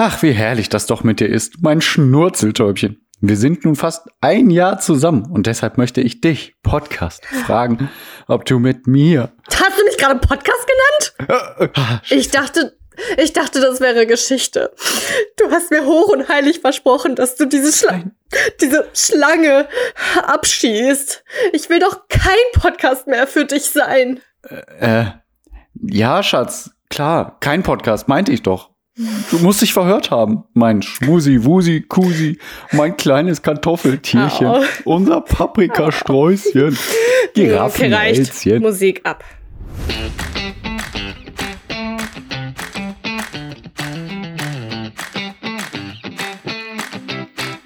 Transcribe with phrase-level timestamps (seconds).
[0.00, 3.04] Ach, wie herrlich das doch mit dir ist, mein Schnurzeltäubchen.
[3.20, 7.90] Wir sind nun fast ein Jahr zusammen und deshalb möchte ich dich, Podcast, fragen,
[8.28, 9.32] ob du mit mir.
[9.52, 12.00] Hast du mich gerade Podcast genannt?
[12.10, 12.78] Ich dachte,
[13.16, 14.72] ich dachte, das wäre Geschichte.
[15.36, 18.04] Du hast mir hoch und heilig versprochen, dass du diese, Schla
[18.60, 19.66] diese Schlange
[20.24, 21.24] abschießt.
[21.54, 24.20] Ich will doch kein Podcast mehr für dich sein.
[24.78, 25.06] Äh,
[25.74, 28.77] ja, Schatz, klar, kein Podcast, meinte ich doch.
[29.30, 32.38] Du musst dich verhört haben, mein Schmusi, Wusi, Kusi,
[32.72, 34.62] mein kleines Kartoffeltierchen, Au.
[34.84, 36.76] unser Paprikasträuschen,
[37.28, 38.32] Okay, reicht.
[38.32, 38.60] Giraffenhälschen.
[38.62, 39.22] Musik ab.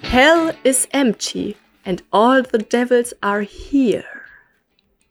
[0.03, 4.22] Hell is empty and all the devils are here.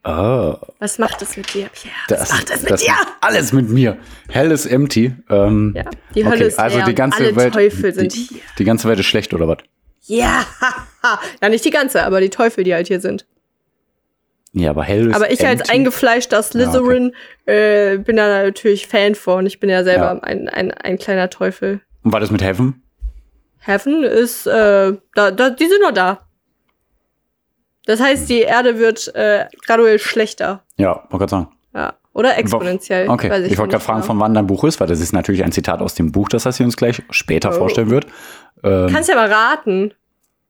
[0.04, 1.94] Ah, Was macht es mit dir, Pierre?
[2.08, 2.92] das, Was macht es mit das dir?
[3.20, 3.96] alles mit mir.
[4.28, 5.14] Hell is empty.
[5.30, 5.84] Ähm, Ja,
[6.14, 8.40] die Hölle okay, ist also leer die ganze alle Welt, Teufel sind die, hier.
[8.58, 9.58] Die ganze Welt ist schlecht oder was?
[10.06, 10.44] Ja,
[11.42, 13.26] ja, nicht die ganze, aber die Teufel, die halt hier sind.
[14.54, 15.72] Ja, aber Hell ist Aber ich als empty.
[15.72, 17.14] eingefleischter Slytherin
[17.46, 19.46] äh, bin da natürlich Fan von.
[19.46, 20.18] Ich bin ja selber Ja.
[20.22, 21.80] ein, ein, ein kleiner Teufel.
[22.02, 22.82] Und was ist mit Heaven?
[23.60, 26.26] Heaven ist, äh, da, da, die sind noch da.
[27.86, 30.62] Das heißt, die Erde wird äh, graduell schlechter.
[30.76, 31.48] Ja, wollte gerade sagen.
[31.74, 31.94] Ja.
[32.14, 33.08] Oder exponentiell.
[33.08, 34.06] Okay, weiß ich, wollte gerade nicht fragen, genau.
[34.12, 36.42] von wann dein Buch ist, weil das ist natürlich ein Zitat aus dem Buch, das
[36.42, 37.54] das sie uns gleich später Oh.
[37.54, 38.06] vorstellen wird.
[38.62, 39.94] Ähm, Kannst ja mal raten.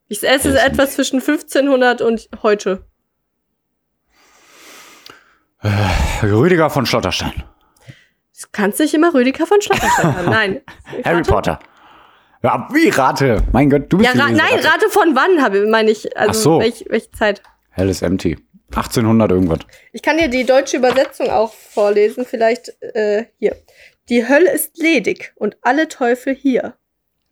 [0.08, 2.84] Ich esse ist etwas zwischen 1500 und heute.
[6.22, 7.44] Rüdiger von Schlotterstein.
[8.50, 10.30] Kannst nicht immer Rüdiger von Schlotterstein haben.
[10.30, 10.60] Nein.
[11.04, 11.22] Harry?
[11.22, 11.60] Potter.
[12.42, 13.42] Ja, wie rate?
[13.52, 16.16] Mein Gott, du Ja, bist ra die nein, rate von wann, habe meine ich.
[16.16, 16.60] Also Ach so.
[16.60, 17.42] welch, welche Zeit?
[17.70, 18.36] Hell is empty.
[18.70, 19.60] 1800 irgendwas.
[19.92, 23.54] Ich kann dir die deutsche Übersetzung auch vorlesen, vielleicht äh, hier.
[24.08, 26.74] Die Hölle ist ledig und alle Teufel hier.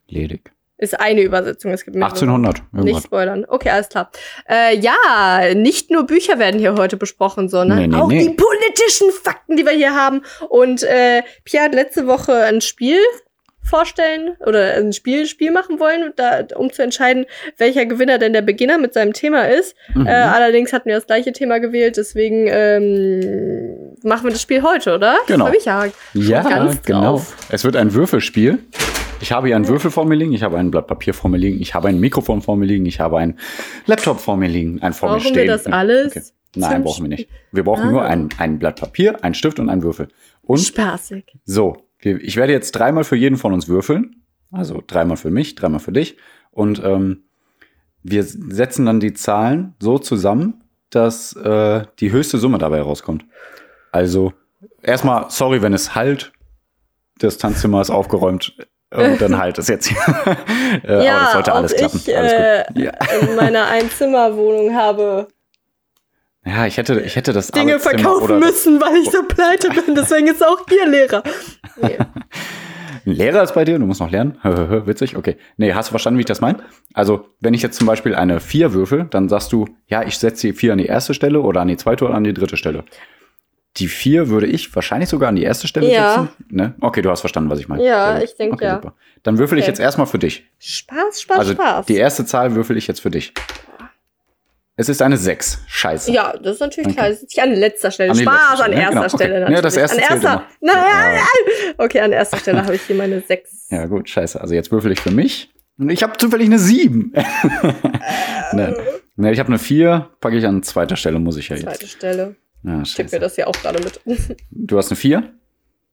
[0.07, 0.53] Ledig.
[0.77, 2.13] Ist eine Übersetzung, es gibt mehrere.
[2.13, 3.03] 1800 Nicht irgendwas.
[3.05, 3.45] spoilern.
[3.49, 4.11] Okay, alles klar.
[4.49, 4.95] Äh, ja,
[5.55, 8.29] nicht nur Bücher werden hier heute besprochen, sondern Nee, nee, auch nee.
[8.29, 10.23] die politischen Fakten, die wir hier haben.
[10.49, 12.99] Und äh, Pia hat letzte Woche ein Spiel
[13.71, 17.25] vorstellen oder ein Spiel, Spiel machen wollen, da, um zu entscheiden,
[17.57, 19.75] welcher Gewinner denn der Beginner mit seinem Thema ist.
[19.95, 20.07] Mhm.
[20.07, 24.95] Äh, allerdings hatten wir das gleiche Thema gewählt, deswegen ähm, machen wir das Spiel heute,
[24.95, 25.17] oder?
[25.27, 25.47] Genau.
[25.47, 25.87] Freu mich ja.
[26.15, 27.01] Ja, ganz genau.
[27.03, 27.37] drauf.
[27.51, 28.59] Es wird ein Würfelspiel.
[29.23, 31.37] Ich habe hier einen Würfel vor mir liegen, ich habe ein Blatt Papier vor mir
[31.37, 33.39] liegen, ich habe ein Mikrofon vor mir liegen, ich habe einen
[33.87, 35.47] Laptop vor mir liegen, ein vor mir Brauchen wir stehen.
[35.49, 36.23] das alles Okay.
[36.57, 37.29] Nein, brauchen wir nicht.
[37.53, 37.91] Wir brauchen Ah.
[37.93, 40.09] nur ein, ein Blatt Papier, einen Stift und einen Würfel.
[40.43, 41.25] Und Spaßig.
[41.45, 44.23] so, ich werde jetzt dreimal für jeden von uns würfeln.
[44.53, 46.17] Also dreimal für mich, dreimal für dich.
[46.51, 47.25] Und ähm,
[48.03, 53.25] wir setzen dann die Zahlen so zusammen, dass äh, die höchste Summe dabei rauskommt.
[53.93, 54.33] Also
[54.83, 56.33] erstmal, sorry, wenn es halt,
[57.19, 58.57] das Tanzzimmer ist aufgeräumt.
[58.93, 59.99] Und dann halt es jetzt hier.
[60.83, 62.01] äh, aber das sollte alles klappen.
[62.05, 62.65] ich alles äh.
[62.75, 62.93] Ja.
[63.21, 65.29] in meiner Einzimmerwohnung habe
[66.45, 69.95] ja, ich hätte, ich hätte das Dinge verkaufen müssen, weil ich so pleite bin.
[69.95, 71.23] Deswegen ist auch hier Lehrer.
[71.83, 71.99] Nee.
[73.07, 74.37] Ein Lehrer ist bei dir, du musst noch lernen.
[74.43, 75.37] Witzig, okay.
[75.57, 76.59] Nee, hast du verstanden, wie ich das meine?
[76.93, 80.49] Also, wenn ich jetzt zum Beispiel eine 4 würfel, dann sagst du, ja, ich setze
[80.49, 82.85] die 4 an die erste Stelle oder an die zweite oder an die dritte Stelle.
[83.79, 86.11] Die 4 würde ich wahrscheinlich sogar an die erste Stelle Ja.
[86.13, 86.29] setzen.
[86.51, 86.75] Ne?
[86.81, 87.85] Okay, du hast verstanden, was ich meine.
[87.87, 88.75] Ja, ich denk, okay, ja.
[88.75, 88.95] Super.
[89.23, 89.71] Dann würfel ich Okay.
[89.71, 90.45] jetzt erstmal für dich.
[90.59, 91.87] Spaß, Spaß, Also, Spaß.
[91.87, 93.33] die erste Zahl würfel ich jetzt für dich.
[94.81, 95.59] Es ist eine 6.
[95.67, 96.11] Scheiße.
[96.11, 96.97] ja, das ist natürlich Okay.
[96.97, 97.09] klar.
[97.11, 98.11] Das ist nicht an letzter Stelle.
[98.13, 99.17] An Spaß letzte an Stelle, ja, erster genau, okay.
[99.17, 99.35] Stelle.
[99.35, 99.63] Ja, Natürlich.
[99.63, 100.47] das erste an erster.
[100.61, 101.13] Nein, Ja.
[101.13, 101.75] nein.
[101.79, 103.67] Okay, an erster Stelle habe ich hier meine sechs.
[103.71, 104.41] Ja, gut, scheiße.
[104.41, 105.51] Also jetzt würfel ich für mich.
[105.79, 107.13] Und ich habe zufällig eine 7.
[108.53, 108.77] ne.
[109.17, 111.65] ne, ich habe eine 4, packe ich an zweiter Stelle, muss ich ja jetzt.
[111.65, 112.37] Zweite Stelle.
[112.63, 114.01] Ja, Ich tippe mir das hier auch gerade mit.
[114.51, 115.23] Du hast eine 4?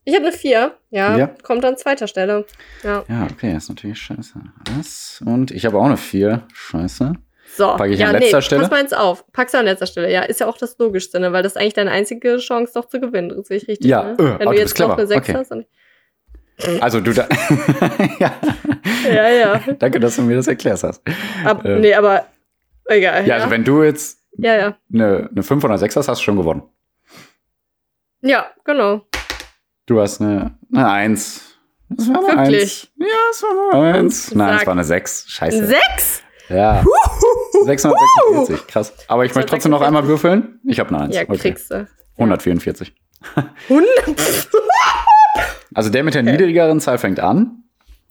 [0.05, 0.71] Ich habe eine vier.
[0.89, 1.27] Ja, Ja.
[1.43, 2.45] kommt an zweiter Stelle.
[2.83, 3.03] Ja.
[3.09, 4.39] Ja, okay, das ist natürlich scheiße.
[4.77, 5.21] Das.
[5.25, 6.43] Und ich habe auch eine 4.
[6.53, 7.11] Scheiße.
[7.55, 8.61] So, Pack ich ja, an letzter nee, Stelle?
[8.61, 9.25] pass mal jetzt auf.
[9.31, 10.11] Packst du an letzter Stelle.
[10.11, 11.31] Ja, ist ja auch das Logischste, ne?
[11.33, 13.43] weil das ist eigentlich deine einzige Chance, doch zu gewinnen.
[13.43, 13.89] Sehe ich richtig.
[13.89, 14.11] Ja, ne?
[14.13, 15.37] äh, Wenn aber du jetzt noch eine 6 Okay.
[15.37, 15.53] hast.
[16.81, 17.27] Also du da.
[18.19, 18.31] ja,
[19.11, 19.61] ja, ja.
[19.77, 21.01] danke, dass du mir das erklärt hast.
[21.45, 21.79] Ab, Äh.
[21.79, 22.25] Nee, aber
[22.85, 23.27] egal.
[23.27, 24.77] Ja, also wenn du jetzt ja, ja.
[24.91, 26.63] eine, eine 5 oder 6 hast, hast du schon gewonnen.
[28.21, 29.01] Ja, genau.
[29.85, 31.43] Du hast eine, eine 1.
[31.89, 32.91] Das war eine Wirklich?
[32.99, 33.07] 1.
[33.07, 34.35] Ja, es war eine 1.
[34.35, 35.25] Nein, es war eine 6.
[35.29, 35.67] Scheiße.
[35.67, 36.23] Sechs?
[36.49, 36.83] Ja.
[37.65, 38.93] 646, krass.
[39.07, 40.59] Aber ich möchte trotzdem noch einmal würfeln.
[40.65, 41.15] Ich habe eine 1.
[41.15, 41.37] Ja, okay.
[41.37, 41.87] kriegst du.
[42.17, 42.93] 144.
[43.69, 43.87] 100?
[45.73, 47.63] Also der mit der niedrigeren Zahl fängt an.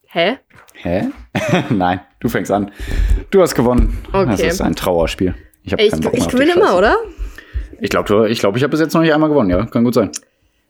[0.07, 0.39] Hä?
[0.75, 1.09] Hä?
[1.71, 2.71] Nein, du fängst an.
[3.31, 3.99] Du hast gewonnen.
[4.13, 4.27] Okay.
[4.31, 5.35] Das ist ein Trauerspiel.
[5.65, 6.97] Ich habe keinen Bock mehr ich gewinne immer, oder?
[7.81, 9.67] Ich glaube, ich, glaub, ich habe bis jetzt noch nicht einmal gewonnen, ja.
[9.67, 10.13] Kann gut sein.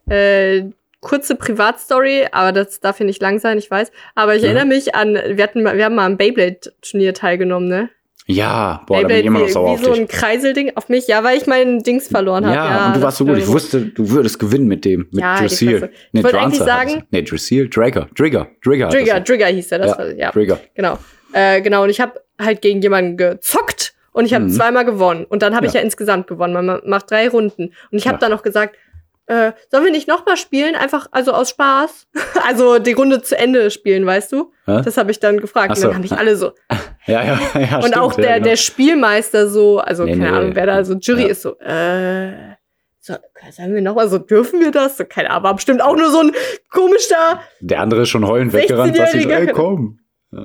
[0.08, 0.70] Äh,
[1.00, 3.92] kurze Privatstory, aber das darf hier nicht lang sein, ich weiß.
[4.14, 4.48] Aber ich Ja.
[4.48, 7.90] erinnere mich an, wir hatten, wir haben mal am Beyblade-Turnier teilgenommen, ne?
[8.28, 10.00] Ja, boah, da bin Beyblade ich immer noch sauer auf so dich.
[10.00, 11.06] ein Kreiselding auf mich.
[11.06, 12.56] Ja, weil ich meinen Dings verloren habe.
[12.56, 13.38] Ja, und du warst so gut.
[13.38, 15.78] Ich wusste, du würdest gewinnen mit dem, mit Ja, die Dressil.
[15.78, 15.92] Fresse.
[16.12, 17.04] Ich wollte eigentlich sagen-.
[17.10, 18.88] Nee, Dressil, Dragger, Trigger, Trigger.
[18.88, 19.22] Trigger.
[19.22, 20.30] Trigger hieß er, das Ja, war, ja.
[20.32, 20.58] Trigger.
[20.74, 20.98] Genau.
[21.32, 24.50] Äh, genau, und ich habe halt gegen jemanden gezockt und ich habe Mhm.
[24.50, 25.24] zweimal gewonnen.
[25.24, 25.80] Und dann habe ich Ja.
[25.80, 26.52] ja insgesamt gewonnen.
[26.54, 27.66] Man ma- macht drei Runden.
[27.92, 28.20] Und ich habe Ja.
[28.20, 28.74] dann noch gesagt,
[29.26, 30.74] äh, sollen wir nicht nochmal spielen?
[30.76, 32.06] Einfach, also aus Spaß.
[32.46, 34.52] also die Runde zu Ende spielen, weißt du?
[34.66, 34.82] Hä?
[34.84, 35.72] Das habe ich dann gefragt.
[35.72, 35.94] Ach Und dann so.
[35.94, 36.52] haben mich alle so.
[37.08, 37.76] Ja, ja, ja.
[37.76, 38.48] und stimmt, auch ja, der, genau.
[38.48, 40.36] der Spielmeister so, also Nee, keine nee.
[40.36, 41.28] Ahnung, wer da so Jury Ja.
[41.28, 42.32] ist so, äh.
[42.98, 43.14] So,
[43.52, 44.96] sagen wir nochmal so, dürfen wir das?
[44.96, 46.32] So, keine Ahnung, war bestimmt auch nur so ein
[46.68, 49.46] komischer Der andere ist schon heulend weggerannt, was ich so, 16-Jähriger.
[49.46, 50.00] ey, komm.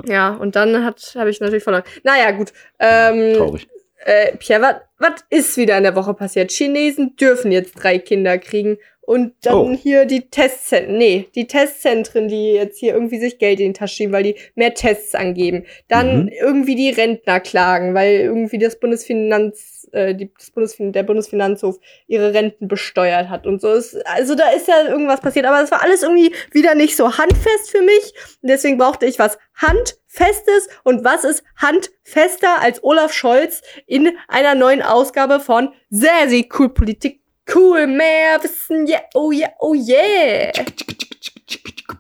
[0.05, 1.83] Ja, und dann hat habe ich natürlich verloren.
[2.03, 2.53] Naja, gut.
[2.79, 3.67] Ähm, Traurig.
[4.05, 6.51] Äh, Pierre, was ist wieder in der Woche passiert?
[6.51, 8.77] Chinesen dürfen jetzt drei Kinder kriegen.
[9.03, 9.75] Und dann Oh.
[9.75, 13.95] hier die Testzentren, nee, die Testzentren, die jetzt hier irgendwie sich Geld in die Tasche
[13.95, 15.65] schieben, weil die mehr Tests angeben.
[15.89, 16.27] Dann Mhm.
[16.39, 22.33] irgendwie die Rentner klagen, weil irgendwie das Bundesfinanz, äh, die, das Bundesfin der Bundesfinanzhof ihre
[22.33, 23.69] Renten besteuert hat und so.
[23.69, 27.17] Es, also da ist ja irgendwas passiert, aber es war alles irgendwie wieder nicht so
[27.17, 28.13] handfest für mich.
[28.41, 30.69] Und deswegen brauchte ich was Handfestes.
[30.83, 36.69] Und was ist handfester als Olaf Scholz in einer neuen Ausgabe von Sehr, sehr cool
[36.69, 37.21] Politik?
[37.53, 40.51] Cool, mehr Wissen, yeah, oh yeah, oh yeah.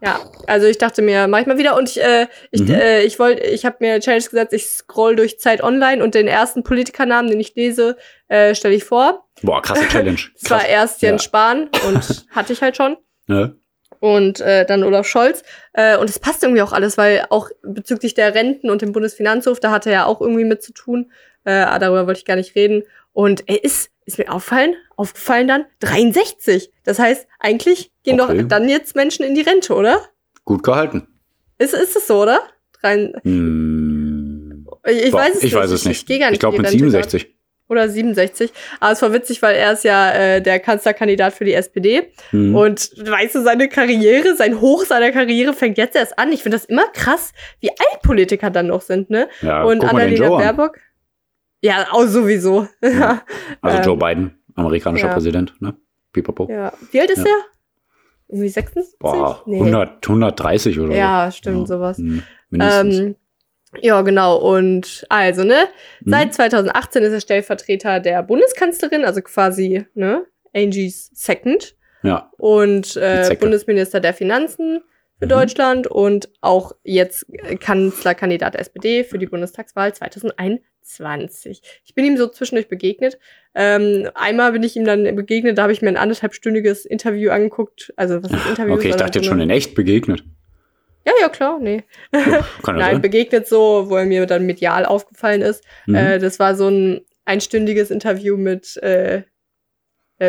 [0.03, 2.71] Ja, also ich dachte mir, mach ich mal wieder und ich, äh, ich, Mhm.
[2.73, 6.27] äh, ich wollte, ich habe mir Challenge gesagt, ich scroll durch Zeit Online und den
[6.27, 9.27] ersten Politikernamen, den ich lese, äh, stelle ich vor.
[9.43, 10.17] Boah, krasse Challenge.
[10.41, 11.27] Es war erst Jens Ja.
[11.27, 13.55] Spahn und hatte ich halt schon Ne?
[13.99, 15.43] und äh, dann Olaf Scholz.
[15.73, 19.59] Äh, und es passt irgendwie auch alles, weil auch bezüglich der Renten und dem Bundesfinanzhof,
[19.59, 21.11] da hatte er ja auch irgendwie mit zu tun.
[21.45, 22.81] Äh, aber darüber wollte ich gar nicht reden.
[23.13, 26.71] Und er ist, ist mir aufgefallen, aufgefallen dann 63.
[26.83, 28.39] Das heißt, eigentlich gehen Okay.
[28.41, 29.99] doch dann jetzt Menschen in die Rente, oder?
[30.45, 31.07] Gut gehalten.
[31.57, 32.39] Ist, ist es so, oder?
[32.81, 34.67] Drei, Hm.
[34.87, 35.55] ich, ich Boah, weiß es ich nicht.
[35.55, 35.97] weiß es nicht.
[36.01, 37.23] Ich, gehe gar nicht Ich glaube mit die Rente 67.
[37.23, 37.35] grad.
[37.69, 38.51] Oder 67.
[38.81, 42.11] Aber es war witzig, weil er ist ja äh, der Kanzlerkandidat für die SPD.
[42.31, 42.53] Hm.
[42.53, 46.33] Und weißt du, seine Karriere, sein Hoch seiner Karriere fängt jetzt erst an.
[46.33, 47.31] Ich finde das immer krass,
[47.61, 49.29] wie alt Politiker dann noch sind, ne?
[49.41, 50.69] ja, und Annalena Joe an.
[51.61, 52.67] Ja, auch sowieso.
[52.83, 53.21] Ja.
[53.61, 55.13] Also Ähm, Joe Biden, amerikanischer ja.
[55.13, 55.75] Präsident, ne?
[56.13, 56.47] Pipapo.
[56.49, 56.73] ja.
[56.91, 57.25] Wie alt ist Ja.
[57.25, 57.45] er?
[58.27, 58.97] Irgendwie 76?
[58.99, 61.75] Boah, 100, 130 oder Ja, stimmt, so.
[61.75, 61.97] sowas.
[61.97, 62.97] Hm, mindestens.
[62.99, 63.15] Ähm,
[63.81, 64.37] ja, genau.
[64.37, 65.65] Und also, ne?
[66.01, 66.11] Mhm.
[66.11, 70.25] Seit 2018 ist er Stellvertreter der Bundeskanzlerin, also quasi, ne?
[70.53, 71.75] Angie's Second.
[72.03, 72.29] ja.
[72.37, 73.37] Und äh.
[73.39, 74.81] Bundesminister der Finanzen
[75.21, 75.29] für Mhm.
[75.29, 77.27] Deutschland und auch jetzt
[77.59, 81.61] Kanzlerkandidat der SPD für die Bundestagswahl 2021.
[81.85, 83.19] Ich bin ihm so zwischendurch begegnet.
[83.53, 87.93] Ähm, einmal bin ich ihm dann begegnet, da habe ich mir ein anderthalbstündiges Interview angeguckt.
[87.97, 88.73] Also was ist Interview?
[88.73, 90.23] Okay, ich dachte jetzt schon in echt begegnet.
[91.05, 91.83] Ja, ja, klar, nee.
[92.11, 92.43] Kann
[92.77, 93.01] Nein, sein.
[93.01, 95.63] begegnet so, wo er mir dann medial aufgefallen ist.
[95.85, 95.95] Mhm.
[95.95, 99.23] Äh, das war so ein einstündiges Interview mit äh,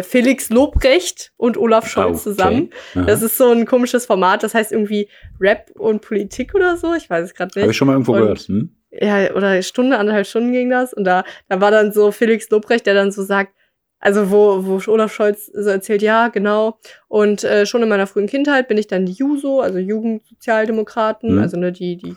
[0.03, 2.23] Felix Lobrecht und Olaf Scholz Ah, okay.
[2.23, 2.71] zusammen.
[2.95, 3.03] Aha.
[3.05, 5.09] Das ist so ein komisches Format, das heißt irgendwie
[5.41, 6.95] Rap und Politik oder so.
[6.95, 7.77] Ich weiß es gerade Habe ich nicht.
[7.77, 8.39] schon mal irgendwo Und- gehört.
[8.41, 8.77] Hm?
[8.93, 10.93] Ja, oder Stunde, anderthalb Stunden ging das.
[10.95, 13.55] Und da, da war dann so Felix Lobrecht, der dann so sagt,
[14.01, 16.79] also wo, wo Olaf Scholz so erzählt, ja, genau.
[17.09, 21.39] Und äh, schon in meiner frühen Kindheit bin ich dann die JUSO, also Jugendsozialdemokraten, Mhm.
[21.41, 22.17] also ne, die, die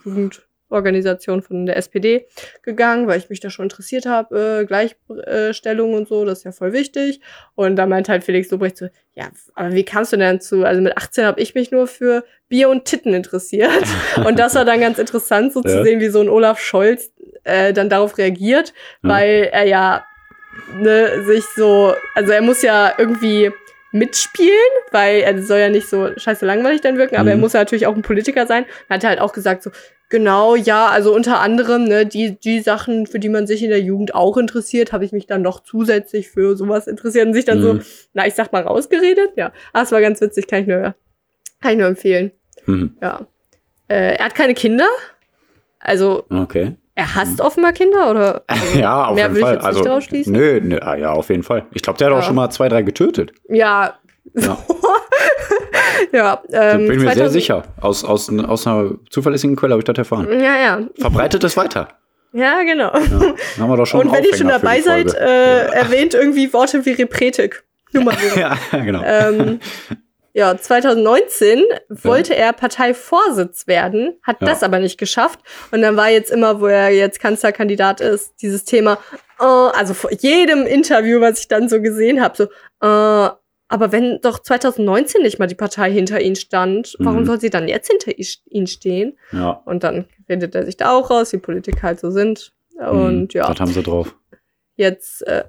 [0.75, 2.27] Jugendorganisation von der SPD,
[2.63, 6.51] gegangen, weil ich mich da schon interessiert habe, äh, Gleichstellung und so, das ist ja
[6.51, 7.22] voll wichtig.
[7.55, 10.82] Und da meint halt Felix Lobrecht so, ja, aber wie kamst du denn zu, also
[10.82, 13.72] mit 18 habe ich mich nur für Bier und Titten interessiert.
[14.25, 15.70] und das war dann ganz interessant, so Ja.
[15.70, 17.12] zu sehen, wie so ein Olaf Scholz
[17.44, 19.10] äh, dann darauf reagiert, Ja.
[19.10, 20.05] weil er ja
[20.79, 23.51] ne, sich so, also er muss ja irgendwie
[23.91, 24.51] mitspielen,
[24.91, 27.29] weil er soll ja nicht so scheiße langweilig dann wirken, aber Mhm.
[27.29, 28.65] er muss ja natürlich auch ein Politiker sein.
[28.89, 29.72] Dann hat er halt auch gesagt so,
[30.09, 33.81] genau, ja, also unter anderem, ne, die, die Sachen, für die man sich in der
[33.81, 37.62] Jugend auch interessiert, habe ich mich dann noch zusätzlich für sowas interessiert und sich dann
[37.62, 37.81] so, Mhm.
[38.13, 39.31] na, ich sag mal, rausgeredet.
[39.35, 40.95] Ja, ah, es war ganz witzig, kann ich nur,
[41.62, 42.31] kann ich nur empfehlen.
[42.65, 42.95] Mhm.
[43.01, 43.27] Ja.
[43.88, 44.88] Äh, er hat keine Kinder.
[45.79, 46.75] Also, Okay.
[46.95, 48.43] er hasst offenbar Kinder, oder?
[48.75, 49.53] ja, auf mehr jeden will ich Fall.
[49.55, 50.33] jetzt nicht also, schließen.
[50.33, 51.65] Nö, nö, ah, ja, auf jeden Fall.
[51.74, 52.24] Ich glaube, der hat auch Ja.
[52.24, 53.33] schon mal zwei, drei getötet.
[53.50, 54.00] Ja.
[54.33, 54.57] Ja.
[56.11, 57.63] ja, Da ähm, bin mir sehr 2000 sicher.
[57.81, 60.27] Aus, aus, aus einer zuverlässigen Quelle habe ich das erfahren.
[60.31, 60.81] Ja, ja.
[60.99, 61.87] Verbreitet es weiter.
[62.33, 62.93] Ja, genau.
[62.93, 63.33] Ja.
[63.59, 66.91] Haben wir doch schon Und wenn ihr schon dabei seid, äh, erwähnt irgendwie Worte wie
[66.91, 67.63] Repretik.
[67.93, 68.39] Nur mal so.
[68.39, 69.01] ja, genau.
[69.05, 69.59] ähm,
[70.33, 74.47] ja, 2019 wollte er Parteivorsitz werden, hat Ja.
[74.47, 75.39] das aber nicht geschafft.
[75.71, 78.97] Und dann war jetzt immer, wo er jetzt Kanzlerkandidat ist, dieses Thema,
[79.39, 82.43] äh, also vor jedem Interview, was ich dann so gesehen habe, so,
[82.85, 83.29] äh,
[83.67, 87.25] aber wenn doch 2019 nicht mal die Partei hinter ihm stand, warum Mhm.
[87.25, 89.17] soll sie dann jetzt hinter i- ihn stehen?
[89.31, 89.62] Ja.
[89.65, 92.53] Und dann redet er sich da auch raus, wie Politiker halt so sind.
[92.77, 94.15] Und Mhm, ja, Das haben sie drauf.
[94.75, 95.45] jetzt, äh,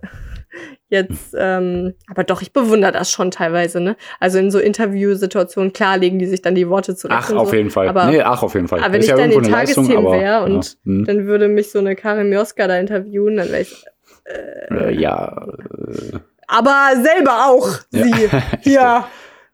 [0.88, 3.96] jetzt, ähm, aber doch, ich bewundere das schon teilweise, ne?
[4.20, 7.18] Also in so Interviewsituationen, klar legen die sich dann die Worte zurecht.
[7.24, 7.56] Ach, auf so.
[7.56, 7.88] jeden Fall.
[7.88, 8.78] Aber- nee, ach, auf jeden Fall.
[8.80, 10.70] aber wenn Ist ich dann irgendwo in Tagesthemen aber, wär und ja.
[10.84, 11.04] Hm.
[11.04, 13.84] Dann würde mich so eine Karin Mioska da interviewen, dann wäre ich.
[14.24, 15.46] Äh, ja.
[15.78, 18.04] Äh, Aber selber auch, Ja.
[18.04, 18.28] sie.
[18.72, 19.08] Ja.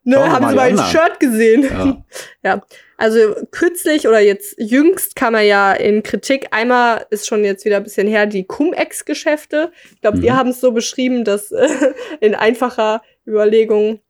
[0.04, 0.90] Ne, Schauen haben mal Sie mein anderen.
[0.90, 1.62] Shirt gesehen?
[1.62, 2.04] ja.
[2.44, 2.61] Ja,
[2.99, 6.49] also kürzlich oder jetzt jüngst kam er ja in Kritik.
[6.50, 9.70] Einmal ist schon jetzt wieder ein bisschen her die Cum-Ex-Geschäfte.
[9.94, 10.22] Ich glaube, Mhm.
[10.22, 11.68] wir haben es so beschrieben, dass äh,
[12.20, 14.00] in einfacher Überlegung,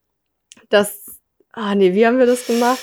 [0.70, 1.04] dass.
[1.52, 2.80] Ah, nee, wie haben wir das gemacht?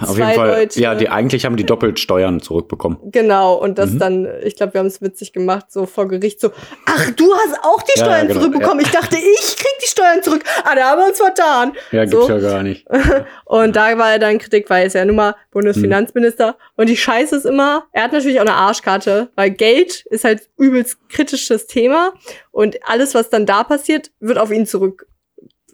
[0.00, 0.48] Auf jeden Fall.
[0.48, 2.98] Leute- Ja, die eigentlich haben die doppelt Steuern zurückbekommen.
[3.04, 3.98] Genau, und das Mhm.
[3.98, 6.50] dann, ich glaube, wir haben es witzig gemacht, so vor Gericht, so,
[6.86, 8.80] ach, du hast auch die Ja, Steuern genau, zurückbekommen.
[8.84, 10.42] Ich dachte, ich krieg die Steuern zurück.
[10.64, 11.72] Ah, da haben wir uns vertan.
[11.92, 12.32] Ja, gibt's So.
[12.32, 12.86] ja gar nicht.
[13.44, 16.56] Und da war er dann Kritik, weil er ist ja nun mal Bundesfinanzminister.
[16.76, 20.48] Und die Scheiße ist immer, er hat natürlich auch eine Arschkarte, weil Geld ist halt
[20.58, 22.12] übelst kritisches Thema.
[22.50, 25.06] Und alles, was dann da passiert, wird auf ihn zurück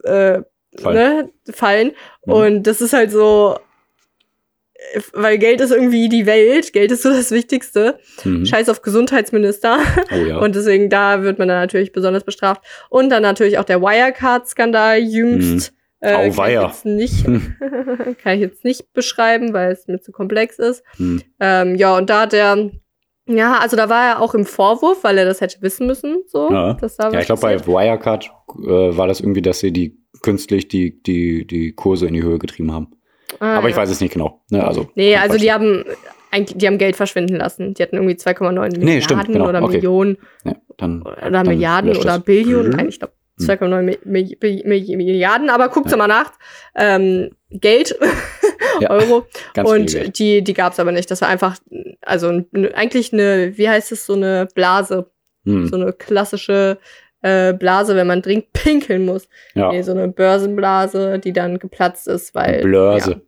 [0.05, 0.41] äh,
[0.81, 0.97] Fallen.
[0.97, 1.93] Ne, fallen.
[2.25, 2.33] Mhm.
[2.33, 3.59] Und das ist halt so,
[5.13, 6.73] weil Geld ist irgendwie die Welt.
[6.73, 7.99] Geld ist so das Wichtigste.
[8.25, 8.47] Mhm.
[8.47, 9.79] Scheiß auf Gesundheitsminister.
[10.13, 10.39] Oh ja.
[10.41, 12.63] Und deswegen, da wird man dann natürlich besonders bestraft.
[12.91, 15.73] Und dann natürlich auch der Wirecard-Skandal jüngst.
[16.01, 17.25] Äh, kann, ich jetzt nicht,
[18.23, 20.83] kann ich jetzt nicht beschreiben, weil es mir zu komplex ist.
[20.97, 21.23] Hm.
[21.39, 22.71] Ähm, ja, und da hat er,
[23.29, 26.25] ja, also da war er auch im Vorwurf, weil er das hätte wissen müssen.
[26.27, 26.77] So, Ja.
[26.99, 27.67] Ja, ich glaube, bei.
[27.67, 28.33] Wirecard
[28.65, 32.39] äh, war das irgendwie, dass sie die künstlich die, die, die Kurse in die Höhe
[32.39, 32.89] getrieben haben.
[33.41, 33.83] Ah, Aber ich ja.
[33.83, 34.43] weiß es nicht genau.
[34.51, 35.85] Ne, also, Nee, also die haben,
[36.31, 37.75] eigentlich, die haben Geld verschwinden lassen.
[37.75, 39.77] Die hatten irgendwie 2,9 Milliarden Nee, stimmt, genau, oder okay.
[39.77, 40.19] Millionen.
[40.45, 42.19] Ja, dann, oder dann Milliarden oder.
[42.19, 42.71] Billionen.
[42.71, 42.77] Mhm.
[42.77, 43.47] Nein, ich glaube Hm.
[43.47, 45.97] 2,9 Mi- Mi- Mi- Mi- Milliarden, aber guckt's Ja.
[45.97, 46.33] mal nach.
[46.77, 47.99] Ähm, Geld,
[48.81, 49.25] Ja, Euro.
[49.55, 50.19] Ganz und Geld.
[50.19, 51.11] die, die gab's aber nicht.
[51.11, 51.57] Das war einfach,
[52.03, 52.43] also
[52.75, 55.11] eigentlich eine, wie heißt es, so eine Blase.
[55.47, 55.67] Hm.
[55.67, 56.79] So eine klassische
[57.23, 59.29] äh, Blase, wenn man dringend pinkeln muss.
[59.55, 62.61] ja, Nee, so eine Börsenblase, die dann geplatzt ist, weil.
[62.63, 63.11] Blöse.
[63.13, 63.21] Ja,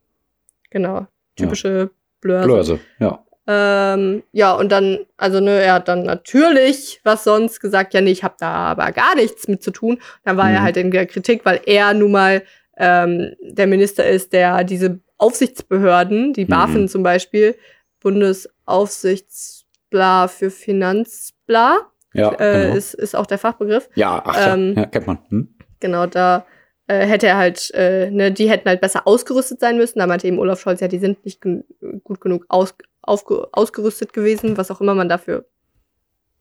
[0.70, 1.06] genau.
[1.36, 2.46] Typische Blöse.
[2.46, 3.20] Blöse, ja.
[3.46, 8.10] Ähm, ja, und dann, also ne, er hat dann natürlich, was sonst, gesagt, ja, nee,
[8.12, 10.00] ich habe da aber gar nichts mit zu tun.
[10.24, 10.64] Dann war er Mhm.
[10.64, 12.42] halt in der Kritik, weil er nun mal
[12.78, 16.48] ähm, der Minister ist, der diese Aufsichtsbehörden, die Mhm.
[16.48, 17.54] BaFin zum Beispiel,
[18.00, 21.76] Bundesaufsichtsbla für Finanzbla,
[22.14, 22.76] Ja, äh, genau.
[22.76, 23.90] ist, ist auch der Fachbegriff.
[23.94, 25.18] ja, ach, ja, ähm, ja, kennt man.
[25.28, 25.54] Hm?
[25.80, 26.46] Genau, da
[26.86, 29.98] äh, hätte er halt, äh, ne, die hätten halt besser ausgerüstet sein müssen.
[29.98, 31.64] Da meinte eben Olaf Scholz, ja, die sind nicht gen
[32.02, 35.46] gut genug aus aufge ausgerüstet gewesen, was auch immer man dafür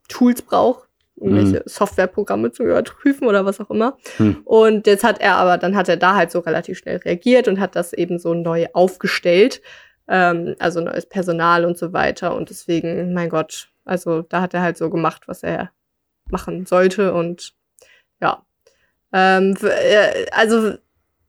[0.09, 3.97] Tools braucht, irgendwelche Softwareprogramme zu überprüfen oder was auch immer.
[4.17, 4.41] Hm.
[4.45, 7.59] Und jetzt hat er aber, dann hat er da halt so relativ schnell reagiert und
[7.59, 9.61] hat das eben so neu aufgestellt.
[10.07, 12.35] Ähm, also neues Personal und so weiter.
[12.35, 15.71] Und deswegen, mein Gott, also da hat er halt so gemacht, was er
[16.29, 17.13] machen sollte.
[17.13, 17.53] Und
[18.21, 18.45] ja.
[19.13, 20.73] Ähm, äh, also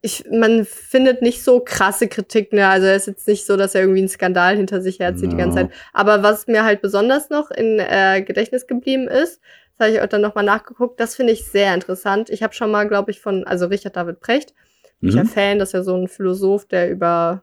[0.00, 2.68] ich, man findet nicht so krasse Kritik, ne?
[2.68, 5.36] Also es ist jetzt nicht so, dass er irgendwie einen Skandal hinter sich herzieht die
[5.36, 5.56] ganze.
[5.60, 5.70] Zeit.
[5.94, 9.40] Aber was mir halt besonders noch in äh, Gedächtnis geblieben ist,
[9.76, 12.28] das habe ich auch dann nochmal nachgeguckt, das finde ich sehr interessant.
[12.28, 14.54] Ich habe schon mal, glaube ich, von, also Richard David Precht,
[15.00, 15.28] bin ich ja Mhm.
[15.28, 17.42] Fan, das ist ja so ein Philosoph, der über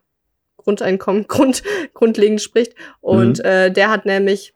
[0.63, 1.63] Grundeinkommen Grund,
[1.93, 2.73] grundlegend spricht.
[2.99, 3.45] Und Mhm.
[3.45, 4.53] äh, der hat nämlich,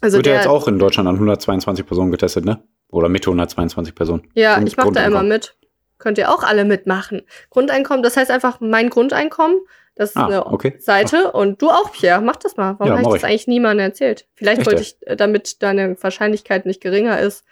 [0.00, 2.62] also Wird der, ja jetzt auch in Deutschland an 122 Personen getestet, ne?
[2.88, 4.28] Oder mit 122 Personen.
[4.34, 5.56] Ja, Grund- ich mache da immer mit.
[5.98, 7.22] Könnt ihr auch alle mitmachen.
[7.50, 9.58] Grundeinkommen, das heißt einfach mein Grundeinkommen.
[9.96, 10.74] Das ist Ah, eine okay.
[10.78, 11.30] Seite.
[11.32, 12.20] Und du auch, Pierre.
[12.20, 12.74] Mach das mal.
[12.78, 13.24] Warum Ja, habe ich das ich.
[13.24, 14.26] eigentlich niemandem erzählt?
[14.34, 17.44] Vielleicht Echt wollte ich, äh, damit deine Wahrscheinlichkeit nicht geringer ist.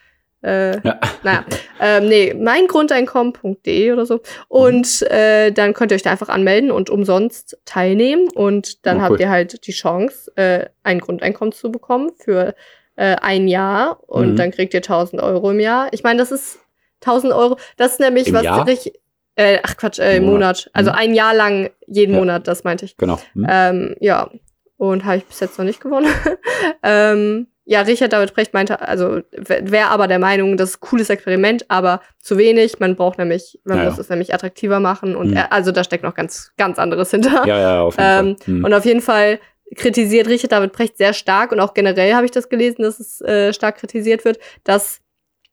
[0.42, 1.00] Äh, Ja.
[1.22, 1.44] Naja,
[1.80, 4.20] ähm, nee, meingrundeinkommen.de oder so.
[4.48, 8.28] Und äh, dann könnt ihr euch da einfach anmelden und umsonst teilnehmen.
[8.34, 9.20] Und dann Oh, habt cool.
[9.20, 12.54] ihr halt die Chance, äh, ein Grundeinkommen zu bekommen für
[12.96, 14.00] äh, ein Jahr.
[14.08, 14.36] Und Mhm.
[14.36, 15.88] dann kriegt ihr 1000 Euro im Jahr.
[15.92, 16.58] Ich meine, das ist
[17.00, 17.56] 1000 Euro.
[17.76, 18.66] Das ist nämlich Im was Jahr?
[18.66, 18.94] richtig.
[19.34, 20.38] Äh, ach Quatsch, äh, im Monat.
[20.66, 20.70] Monat.
[20.74, 20.96] Also Mhm.
[20.98, 22.18] ein Jahr lang jeden Ja.
[22.18, 22.96] Monat, das meinte ich.
[22.98, 23.18] Genau.
[23.32, 23.46] Hm?
[23.48, 24.30] Ähm, ja,
[24.76, 26.06] und habe ich bis jetzt noch nicht gewonnen.
[26.82, 31.10] ähm, ja, Richard David Precht meinte, also wäre aber der Meinung, das ist ein cooles
[31.10, 32.80] Experiment, aber zu wenig.
[32.80, 34.00] Man braucht nämlich, man Ja, muss ja.
[34.02, 35.36] es nämlich attraktiver machen und Mhm.
[35.36, 37.46] er, also da steckt noch ganz, ganz anderes hinter.
[37.46, 38.46] Ja, ja, auf jeden Ähm, Fall.
[38.46, 38.64] Hm.
[38.64, 39.38] Und auf jeden Fall
[39.76, 43.20] kritisiert Richard David Precht sehr stark und auch generell habe ich das gelesen, dass es
[43.20, 45.00] äh, stark kritisiert wird, dass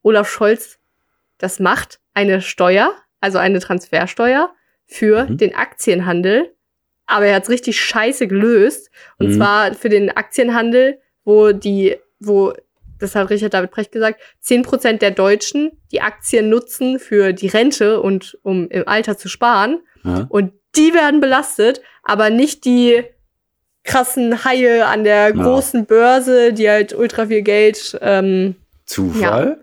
[0.01, 0.79] Olaf Scholz
[1.37, 4.51] das macht, eine Steuer, also eine Transfersteuer
[4.87, 5.37] für Mhm.
[5.37, 6.55] den Aktienhandel.
[7.05, 8.89] Aber er hat es richtig scheiße gelöst.
[9.19, 9.33] Und Mhm.
[9.33, 10.99] zwar für den Aktienhandel,
[11.29, 12.53] wo die, wo
[12.97, 18.01] das hat Richard David Precht gesagt, 10% der Deutschen, die Aktien nutzen für die Rente
[18.01, 19.79] und um im Alter zu sparen.
[20.03, 20.25] Ja.
[20.29, 23.03] Und die werden belastet, aber nicht die
[23.83, 25.43] krassen Haie an der Ja.
[25.43, 27.97] großen Börse, die halt ultra viel Geld.
[28.01, 28.55] Ähm,
[28.85, 29.59] Zufall?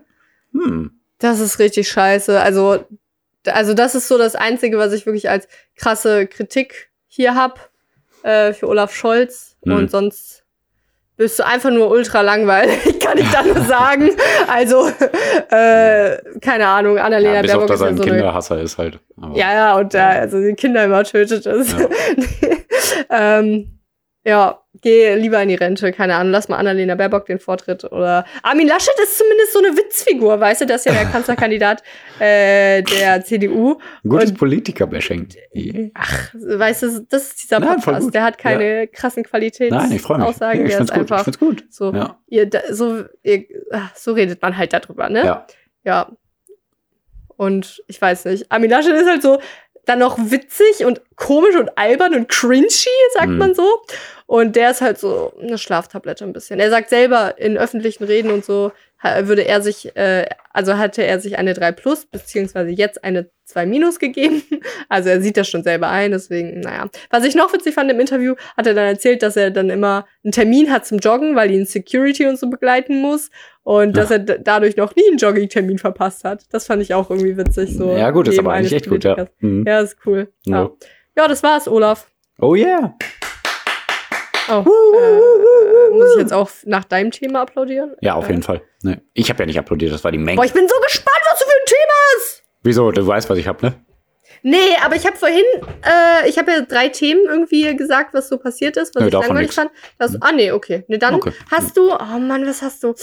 [0.53, 0.91] Hm.
[1.19, 2.39] das ist richtig scheiße.
[2.39, 2.85] Also,
[3.45, 7.69] also das ist so das Einzige, was ich wirklich als krasse Kritik hier hab
[8.23, 9.57] äh, für Olaf Scholz.
[9.65, 9.73] Mhm.
[9.73, 10.43] Und sonst
[11.17, 14.11] bist du einfach nur ultra langweilig, kann ich da nur sagen.
[14.47, 14.87] Also,
[15.49, 18.61] äh, keine Ahnung, Annalena Ja, bis auf, Baerbock dass ist er ja ein so Kinderhasser
[18.61, 18.99] ist halt.
[19.19, 21.73] Aber ja, ja, und da, also die Kinder immer tötet es.
[21.73, 21.87] Ja.
[23.39, 23.76] ähm,
[24.27, 27.85] ja, geh lieber in die Rente, keine Ahnung, lass mal Annalena Baerbock den Vortritt.
[27.85, 31.81] Oder Armin Laschet ist zumindest so eine Witzfigur, weißt du, das ist ja der Kanzlerkandidat
[32.19, 33.79] äh, der CDU.
[34.03, 35.29] Ein gutes Und- Politiker-Bashing.
[35.93, 38.13] Ach, weißt du, das ist dieser Nein, Podcast.
[38.13, 40.27] Der hat keine krassen Qualitäts Nein, ich freue mich.
[40.27, 41.05] Aussagen, ich der find's ist gut.
[41.05, 41.63] Ich einfach find's gut.
[41.69, 42.19] so, Ja.
[42.27, 45.23] ihr, so, ihr, ach, so redet man halt darüber, ne?
[45.25, 45.47] Ja.
[45.85, 46.11] Ja.
[47.37, 48.51] Und ich weiß nicht.
[48.51, 49.39] Armin Laschet ist halt so
[49.87, 52.67] dann noch witzig und komisch und albern und cringy,
[53.13, 53.37] sagt Mhm.
[53.37, 53.81] man so.
[54.25, 56.59] Und der ist halt so eine Schlaftablette ein bisschen.
[56.59, 58.71] Er sagt selber in öffentlichen Reden und so,
[59.03, 63.65] würde er sich, äh, also hatte er sich eine 3 Plus, beziehungsweise jetzt eine 2
[63.65, 64.43] Minus gegeben.
[64.89, 66.89] Also er sieht das schon selber ein, deswegen, naja.
[67.09, 70.05] Was ich noch witzig fand im Interview, hat er dann erzählt, dass er dann immer
[70.23, 73.29] einen Termin hat zum Joggen, weil ihn Security und so begleiten muss.
[73.63, 76.45] Und dass er dadurch noch nie einen Jogging-Termin verpasst hat.
[76.51, 77.75] Das fand ich auch irgendwie witzig.
[77.75, 79.27] So ja, gut, ist aber eigentlich echt gut, ja.
[79.39, 79.65] Mhm.
[79.67, 80.31] Ja, ist cool.
[80.45, 80.61] Ja.
[80.61, 80.71] Ja.
[81.17, 82.09] ja, das war's, Olaf.
[82.39, 82.95] Oh yeah.
[84.49, 87.95] Oh, äh, muss ich jetzt auch nach deinem Thema applaudieren?
[88.01, 88.61] Ja, auf Äh, jeden Fall.
[88.83, 88.97] Nee.
[89.13, 90.35] Ich habe ja nicht applaudiert, das war die Menge.
[90.37, 92.43] Boah, ich bin so gespannt, was du für ein Thema hast.
[92.63, 92.91] Wieso?
[92.91, 93.73] Du weißt, was ich hab, ne?
[94.43, 95.43] Nee, aber ich habe vorhin,
[95.83, 99.13] äh, ich habe ja drei Themen irgendwie gesagt, was so passiert ist, was Nee, ich
[99.13, 99.71] langweilig fand.
[99.97, 100.83] Das, ah, nee, okay.
[100.87, 101.31] Nee, dann Okay.
[101.51, 102.93] hast du, oh Mann, was hast du?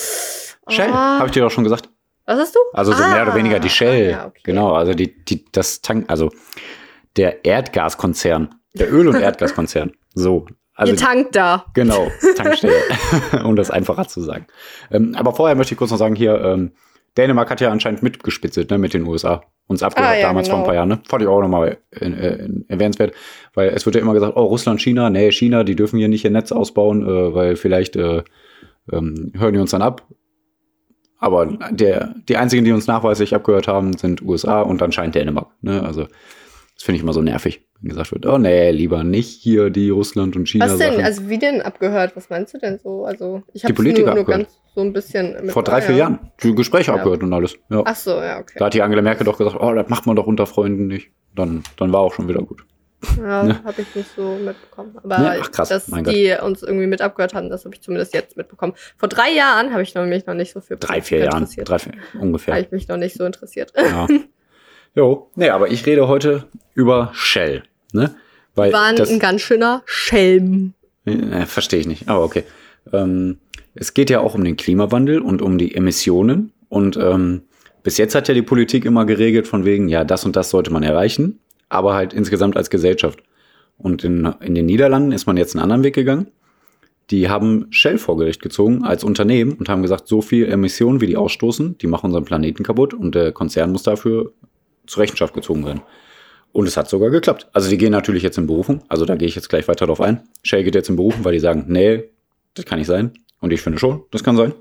[0.68, 1.88] Shell, Oh, habe ich dir doch schon gesagt.
[2.24, 2.58] was hast du?
[2.72, 4.08] Also so Ah, mehr oder weniger die Shell.
[4.08, 4.40] ah, ja, okay.
[4.44, 6.30] Genau, also die, die, das Tank, also
[7.16, 9.92] der Erdgaskonzern, der Öl- und Erdgaskonzern.
[10.14, 10.46] So.
[10.75, 11.66] Also Ihr tankt da.
[11.75, 12.75] Genau, Tankstelle,
[13.45, 14.47] um das einfacher zu sagen.
[14.91, 16.73] Ähm, aber vorher möchte ich kurz noch sagen, hier, ähm,
[17.17, 19.43] Dänemark hat ja anscheinend mitgespitzelt ne, mit den USA.
[19.67, 20.67] Uns abgehört Ah, ja, damals vor ein genau.
[20.67, 20.89] paar Jahren.
[20.89, 21.00] Ne?
[21.08, 23.15] Fand ich auch nochmal äh, äh, erwähnenswert,
[23.54, 26.25] weil es wird ja immer gesagt, oh, Russland, China, nee, China, die dürfen hier nicht
[26.25, 28.25] ihr Netz ausbauen, äh, weil vielleicht äh,
[28.93, 30.06] ähm, hören die uns dann ab.
[31.19, 35.47] Aber der, die einzigen, die uns nachweislich abgehört haben, sind USA und anscheinend Dänemark.
[35.63, 35.82] Ne?
[35.82, 36.08] Also
[36.84, 40.36] finde ich immer so nervig, wenn gesagt wird, oh nee, lieber nicht hier die Russland
[40.36, 40.92] und China Was denn?
[40.94, 41.04] Sachen.
[41.04, 42.14] Also wie denn abgehört?
[42.16, 43.04] Was meinst du denn so?
[43.04, 45.99] Also ich Die habe nur, nur ganz so ein bisschen Vor drei, vier ja.
[46.00, 46.18] Jahren.
[46.42, 46.97] Die Gespräche Ja.
[46.97, 47.56] abgehört und alles.
[47.70, 47.82] Ja.
[47.84, 48.54] Ach so, ja, okay.
[48.58, 51.10] Da hat die Angela Merkel doch gesagt, oh, das macht man doch unter Freunden nicht.
[51.34, 52.64] Dann, dann war auch schon wieder gut.
[53.18, 53.60] Ja, Ne?
[53.64, 54.97] habe ich nicht so mitbekommen.
[55.02, 55.38] Aber Ne?
[55.42, 56.14] Ach, krass, dass mein Gott.
[56.14, 58.73] die uns irgendwie mit abgehört haben, das habe ich zumindest jetzt mitbekommen.
[58.97, 61.47] Vor drei Jahren habe ich noch- mich noch nicht so für Drei, vier Jahren.
[61.64, 62.58] Drei, vier, Habe ungefähr.
[62.60, 63.73] ich mich noch nicht so interessiert.
[63.76, 64.06] Ja.
[64.95, 65.30] Jo.
[65.35, 67.65] Nee, aber ich rede heute über Shell.
[67.93, 68.15] Ne?
[68.54, 70.75] Weil War das, ein ganz schöner Schelm.
[71.04, 72.09] äh, verstehe ich nicht.
[72.09, 72.45] Aber okay.
[72.93, 73.39] Ähm,
[73.75, 76.52] es geht ja auch um den Klimawandel und um die Emissionen.
[76.69, 77.43] Und ähm,
[77.83, 80.73] bis jetzt hat ja die Politik immer geregelt von wegen, ja, das und das sollte
[80.73, 83.23] man erreichen, aber halt insgesamt als Gesellschaft.
[83.76, 86.28] Und in, in den Niederlanden ist man jetzt einen anderen Weg gegangen.
[87.11, 91.07] Die haben Shell vor Gericht gezogen als Unternehmen und haben gesagt, so viel Emissionen, wie
[91.07, 94.33] die ausstoßen, die machen unseren Planeten kaputt und der Konzern muss dafür
[94.86, 95.82] zur Rechenschaft gezogen werden.
[96.52, 97.49] Und es hat sogar geklappt.
[97.52, 98.84] Also die gehen natürlich jetzt in Berufung.
[98.88, 100.23] Also da gehe ich jetzt gleich weiter drauf ein.
[100.44, 102.04] Shell geht jetzt in Berufung, weil die sagen, nee,
[102.54, 103.12] das kann nicht sein.
[103.40, 104.54] Und ich finde schon, das kann sein.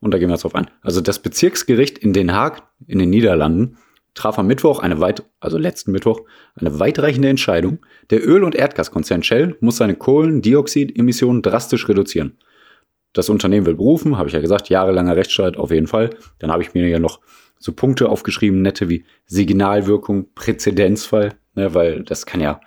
[0.00, 0.68] Und da gehen wir jetzt drauf ein.
[0.82, 3.78] Also das Bezirksgericht in Den Haag in den Niederlanden
[4.14, 6.22] traf am Mittwoch eine weit, also letzten Mittwoch,
[6.56, 7.78] eine weitreichende Entscheidung.
[8.10, 12.36] Der Öl- und Erdgaskonzern Shell muss seine Kohlendioxidemissionen drastisch reduzieren.
[13.12, 16.10] Das Unternehmen will berufen, habe ich ja gesagt, jahrelanger Rechtsstreit auf jeden Fall.
[16.40, 17.20] Dann habe ich mir ja noch
[17.58, 22.60] so Punkte aufgeschrieben, nette wie Signalwirkung, Präzedenzfall, ne, weil das kann ja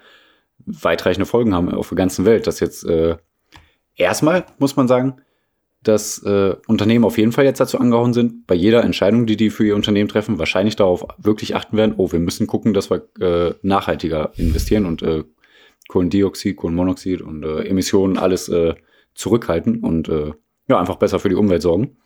[0.65, 2.47] weitreichende Folgen haben auf der ganzen Welt.
[2.47, 3.17] Das jetzt äh,
[3.95, 5.21] erstmal muss man sagen,
[5.83, 9.49] dass äh, Unternehmen auf jeden Fall jetzt dazu angehauen sind, bei jeder Entscheidung, die die
[9.49, 13.07] für ihr Unternehmen treffen, wahrscheinlich darauf wirklich achten werden, oh, wir müssen gucken, dass wir
[13.19, 15.23] äh, nachhaltiger investieren und äh,
[15.87, 18.75] Kohlendioxid, Kohlenmonoxid und äh, Emissionen alles äh,
[19.15, 20.33] zurückhalten und äh,
[20.67, 21.97] ja, einfach besser für die Umwelt sorgen.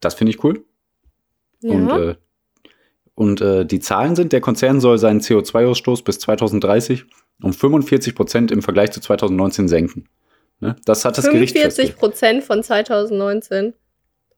[0.00, 0.64] Das finde ich cool.
[1.62, 1.72] Ja.
[1.72, 2.14] Und, äh,
[3.14, 7.04] und äh, die Zahlen sind, der Konzern soll seinen CO2-Ausstoß bis 2030
[7.42, 10.08] um 45 Prozent im Vergleich zu 2019 senken.
[10.60, 10.76] Ne?
[10.84, 11.98] Das hat das Gericht 45 festgelegt.
[11.98, 13.74] Prozent von 2019.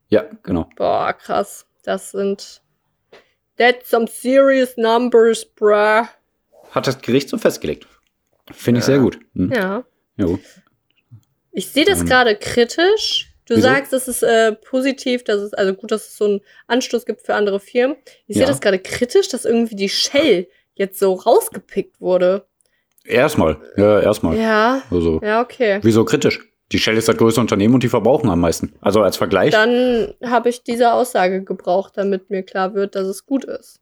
[0.09, 0.69] Ja, genau.
[0.77, 1.67] Boah, krass.
[1.85, 2.63] Das sind.
[3.59, 6.05] That's some serious numbers, bruh.
[6.71, 7.87] Hat das Gericht so festgelegt.
[8.53, 8.93] Finde ich Ja.
[8.95, 9.19] sehr gut.
[9.35, 9.53] Hm.
[9.53, 9.85] Ja.
[10.17, 10.39] Jo.
[11.53, 12.07] Ich sehe das Ähm.
[12.07, 13.63] gerade kritisch, Du Wieso?
[13.69, 17.23] sagst, es ist äh, positiv, dass es, also gut, dass es so einen Anstoß gibt
[17.25, 17.97] für andere Firmen.
[18.27, 18.49] Ich sehe Ja.
[18.49, 22.45] das gerade kritisch, dass irgendwie die Shell jetzt so rausgepickt wurde.
[23.05, 23.57] Erstmal.
[23.77, 24.37] Ja, erstmal.
[24.37, 25.79] Ja, Also, ja, okay.
[25.83, 26.41] wieso kritisch?
[26.73, 28.75] Die Shell ist das größte Unternehmen und die verbrauchen am meisten.
[28.81, 29.53] Also als Vergleich.
[29.53, 33.79] Dann habe ich diese Aussage gebraucht, damit mir klar wird, dass es gut ist.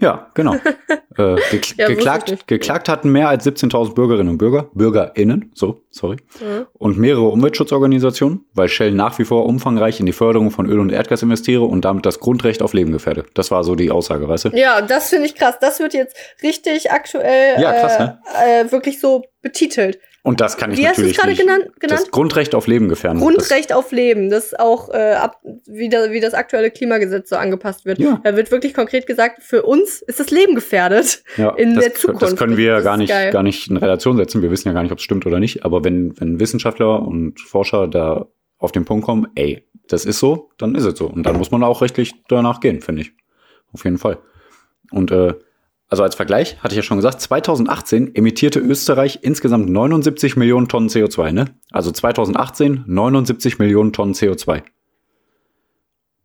[0.00, 0.54] Ja, genau.
[1.16, 6.16] äh, gekl Ja, geklagt, geklagt hatten mehr als 17.000 Bürgerinnen und Bürger, BürgerInnen, so, sorry,
[6.40, 6.66] Mhm.
[6.74, 10.90] und mehrere Umweltschutzorganisationen, weil Shell nach wie vor umfangreich in die Förderung von Öl und
[10.90, 13.24] Erdgas investiere und damit das Grundrecht auf Leben gefährde.
[13.34, 14.48] Das war so die Aussage, weißt du?
[14.50, 15.56] Ja, das finde ich krass.
[15.60, 18.18] Das wird jetzt richtig aktuell Ja, krass, ne?
[18.44, 19.98] äh, äh, wirklich so betitelt.
[20.26, 21.40] Und das kann ich Wie hast natürlich gerade nicht.
[21.42, 21.64] genannt?
[21.66, 22.10] Das genannt?
[22.10, 23.20] Grundrecht auf Leben gefährden.
[23.20, 27.84] Grundrecht auf Leben, das auch äh, ab, wie, da, wie das aktuelle Klimagesetz so angepasst
[27.84, 27.98] wird.
[27.98, 28.22] Ja.
[28.24, 30.94] Da wird wirklich konkret gesagt, für uns ist das Leben gefährdet.
[30.98, 32.22] Das, ja, in das, der Zukunft.
[32.22, 33.32] Das können wir Das gar nicht, geil.
[33.32, 34.40] gar nicht in Relation setzen.
[34.40, 35.62] Wir wissen ja gar nicht, ob es stimmt oder nicht.
[35.66, 40.48] Aber wenn, wenn Wissenschaftler und Forscher da auf den Punkt kommen, ey, das ist so,
[40.56, 41.06] dann ist es so.
[41.06, 43.12] Und dann muss man auch rechtlich danach gehen, finde ich.
[43.74, 44.16] Auf jeden Fall.
[44.90, 45.34] Und äh,
[45.94, 50.88] also als Vergleich, hatte ich ja schon gesagt, 2018 emittierte Österreich insgesamt 79 Millionen Tonnen
[50.88, 51.44] CO2, ne?
[51.70, 54.64] Also 2018 79 Millionen Tonnen CO2.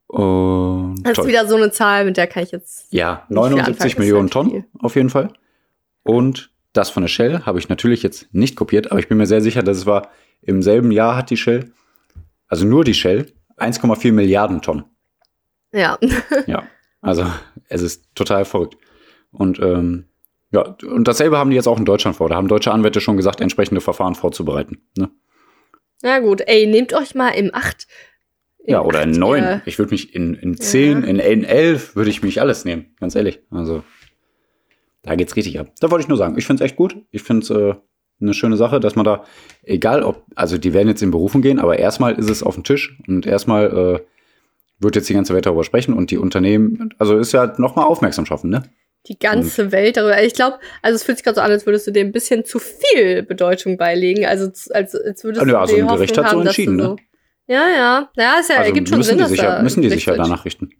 [0.07, 1.27] Und Das ist toll.
[1.27, 2.91] wieder so eine Zahl, mit der kann ich jetzt.
[2.91, 4.65] Ja, Nicht viel anfangen, 79 ist Millionen Tonnen viel.
[4.79, 5.33] auf jeden Fall.
[6.01, 9.27] Und das von der Shell habe ich natürlich jetzt nicht kopiert, aber ich bin mir
[9.27, 10.09] sehr sicher, dass es war,
[10.41, 11.71] im selben Jahr hat die Shell,
[12.47, 14.85] also nur die Shell, 1,4 Milliarden Tonnen.
[15.71, 15.99] Ja.
[16.47, 16.63] Ja,
[17.01, 17.27] also
[17.67, 18.75] es ist total verrückt.
[19.31, 20.05] Und ähm,
[20.51, 22.29] ja, und dasselbe haben die jetzt auch in Deutschland vor.
[22.29, 24.81] Da haben deutsche Anwälte schon gesagt, entsprechende Verfahren vorzubereiten.
[24.97, 25.09] Ne?
[26.01, 27.87] Na gut, ey, nehmt euch mal im 8.
[28.65, 29.43] Ja, oder in acht, neun.
[29.43, 32.95] äh, Ich würde mich in, in zehn, in, in elf würde ich mich alles nehmen,
[32.99, 33.39] ganz ehrlich.
[33.51, 33.83] Also
[35.03, 35.67] da geht's richtig ab.
[35.79, 36.97] Da wollte ich nur sagen, ich finde es echt gut.
[37.11, 37.75] Ich finde es äh,
[38.21, 39.23] eine schöne Sache, dass man da,
[39.63, 42.63] egal ob, also die werden jetzt in Berufen gehen, aber erstmal ist es auf dem
[42.63, 44.05] Tisch und erstmal äh,
[44.79, 48.25] wird jetzt die ganze Welt darüber sprechen und die Unternehmen, also ist ja nochmal aufmerksam
[48.25, 48.63] schaffen, ne?
[49.07, 50.21] Die ganze Welt darüber.
[50.21, 52.45] Ich glaube, also es fühlt sich gerade so an, als würdest du dem ein bisschen
[52.45, 54.25] zu viel Bedeutung beilegen.
[54.25, 56.75] Also als, als würdest Ja, du also die ein Gericht hat so haben, du entschieden,
[56.75, 56.83] ne?
[56.83, 56.97] so
[57.47, 58.09] Ja, ja.
[58.15, 59.89] Ja, es ja, also ergibt schon müssen Sinn, die dass sich ja, da müssen die
[59.89, 60.71] sich ja danach richten.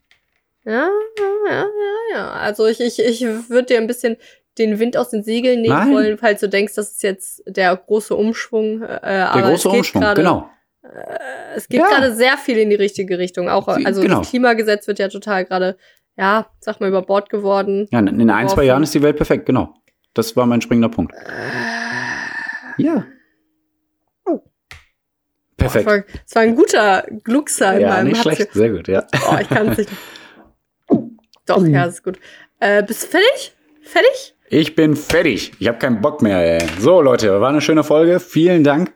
[0.65, 0.73] Ja,
[1.17, 2.29] ja, ja, ja, ja.
[2.31, 4.17] Also ich, ich, ich würde dir ein bisschen
[4.57, 5.93] den Wind aus den Segeln nehmen Nein.
[5.93, 8.81] wollen, falls du denkst, das ist jetzt der große Umschwung.
[8.81, 10.49] Äh, Der aber große Umschwung, gerade, genau.
[10.83, 11.87] Äh, es geht Ja.
[11.87, 13.49] gerade sehr viel in die richtige Richtung.
[13.49, 14.19] Auch also genau.
[14.19, 15.77] das Klimagesetz wird ja total gerade,
[16.19, 17.87] ja, sag mal über Bord geworden.
[17.91, 18.65] Ja, in in ein, zwei.
[18.65, 19.73] Jahren ist die Welt perfekt, genau.
[20.13, 21.13] Das war mein springender Punkt.
[22.77, 23.05] Ja.
[25.57, 25.85] Perfekt.
[25.85, 28.53] Boah, Es war ein guter Gluckser in Ja, meinem nicht schlecht.
[28.53, 29.05] Sehr gut, ja.
[29.29, 29.89] Oh, ich kann es nicht.
[31.45, 32.17] Doch, ja, ist gut.
[32.59, 33.55] Äh, bist du fertig?
[33.81, 34.35] Fertig?
[34.49, 35.51] Ich bin fertig.
[35.59, 36.37] Ich habe keinen Bock mehr.
[36.61, 36.65] Ey.
[36.79, 38.19] So, Leute, war eine schöne Folge.
[38.21, 38.93] Vielen Dank.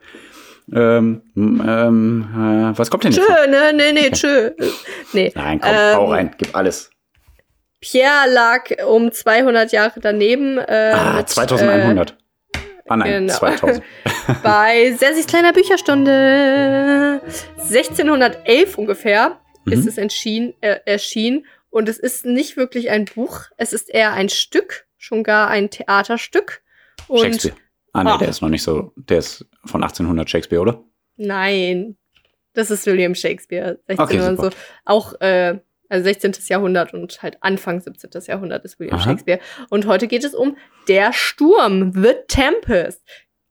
[0.73, 2.29] Ähm, ähm,
[2.73, 3.25] äh, was kommt denn jetzt?
[3.27, 4.51] Tschö, ne, nee, nee, tschö.
[5.13, 5.31] Nee.
[5.35, 6.31] Nein, komm, Ähm, hau rein.
[6.37, 6.89] Gib alles.
[7.83, 10.57] Pierre lag um 200 Jahre daneben.
[10.57, 12.17] Äh, Ah, mit, 2100.
[12.87, 13.33] ah nein, genau.
[13.33, 13.83] 2000.
[13.83, 13.83] Äh,
[14.43, 17.21] bei Sersis kleiner Bücherstunde.
[17.57, 19.73] 1611 ungefähr Mhm.
[19.73, 21.45] ist es entschieden, äh, erschienen.
[21.69, 23.41] Und es ist nicht wirklich ein Buch.
[23.57, 26.61] Es ist eher ein Stück, schon gar ein Theaterstück.
[27.07, 27.55] Und Shakespeare.
[27.93, 28.17] Ah nee, Ach.
[28.19, 28.91] der ist noch nicht so.
[28.95, 30.83] Der ist von 1800 Shakespeare, oder?
[31.15, 31.95] Nein,
[32.53, 33.79] das ist William Shakespeare.
[33.87, 34.49] 16 Okay, so.
[34.85, 35.59] Auch, äh,
[35.93, 36.33] also 16.
[36.47, 38.09] Jahrhundert und halt Anfang 17.
[38.27, 39.03] Jahrhundert ist William Aha.
[39.03, 39.39] Shakespeare.
[39.69, 43.01] Und heute geht es um Der Sturm, The Tempest.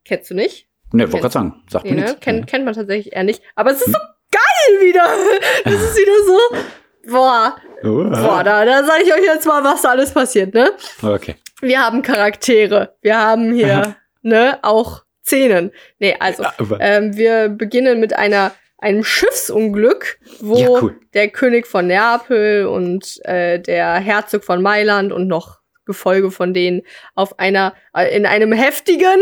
[0.05, 0.69] Kennst du nicht?
[0.93, 1.63] Ne, wollte gerade sagen.
[1.71, 2.03] Sagt Nee, mir ne?
[2.07, 2.21] nichts.
[2.21, 3.43] Kennt, kennt man tatsächlich eher nicht.
[3.55, 3.99] Aber es ist so
[4.31, 5.07] geil wieder.
[5.65, 7.13] Das ist wieder so.
[7.13, 10.71] Boah, boah, da, da sage ich euch jetzt mal, was da alles passiert, ne?
[11.03, 11.35] Okay.
[11.61, 12.97] Wir haben Charaktere.
[13.01, 15.73] Wir haben hier, ne, auch Szenen.
[15.99, 16.45] Nee, also,
[16.81, 18.53] ähm, wir beginnen mit einer
[18.83, 21.01] einem Schiffsunglück, wo Ja, cool.
[21.15, 26.83] der König von Neapel und äh, der Herzog von Mailand und noch Gefolge von denen
[27.15, 29.21] auf einer äh, in einem heftigen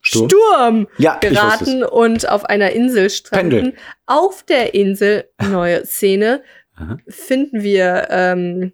[0.00, 0.28] Sturm?
[0.28, 3.50] Sturm Ja, geraten und auf einer Insel stranden.
[3.50, 3.74] Pendel.
[4.06, 6.42] Auf der Insel, neue Szene,
[6.76, 6.98] Aha.
[7.08, 8.72] finden wir ähm,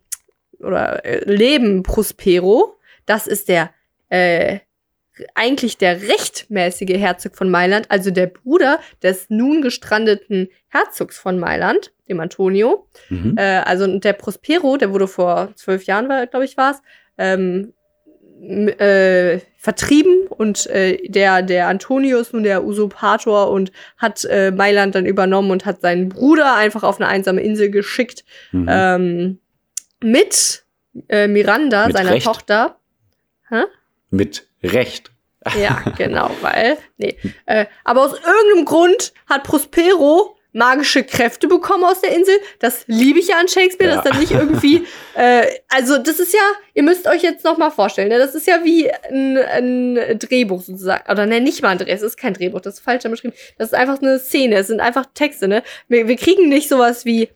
[0.59, 2.79] oder äh, leben Prospero.
[3.07, 3.71] Das ist der
[4.09, 4.59] äh,
[5.35, 11.93] eigentlich der rechtmäßige Herzog von Mailand, also der Bruder des nun gestrandeten Herzogs von Mailand,
[12.09, 12.87] dem Antonio.
[13.09, 13.37] Mhm.
[13.37, 16.83] Äh, also der Prospero, der wurde vor zwölf Jahren, glaube ich, war es,
[17.19, 17.73] ähm,
[18.43, 24.95] äh, vertrieben und äh, der, der Antonio ist nun der Usurpator und hat äh, Mailand
[24.95, 28.67] dann übernommen und hat seinen Bruder einfach auf eine einsame Insel geschickt Mhm.
[28.71, 29.39] ähm,
[30.03, 30.65] mit
[31.09, 32.25] äh, Miranda, Mit seiner Recht?
[32.27, 32.77] Tochter.
[34.11, 35.10] Mit Recht.
[35.59, 37.17] Ja, genau, weil, nee.
[37.47, 42.35] Äh, aber aus irgendeinem Grund hat Prospero magische Kräfte bekommen aus der Insel.
[42.59, 43.97] Das liebe ich ja an Shakespeare, ja.
[43.97, 46.41] dass dann nicht irgendwie, äh, also das ist ja,
[46.75, 48.19] ihr müsst euch jetzt noch mal vorstellen, ne?
[48.19, 52.03] das ist ja wie ein, ein Drehbuch sozusagen, oder ne, nicht mal ein Dreh, es
[52.03, 55.07] ist kein Drehbuch, das ist falsch beschrieben, das ist einfach eine Szene, es sind einfach
[55.15, 55.63] Texte, ne?
[55.89, 57.31] Wir, wir kriegen nicht sowas wie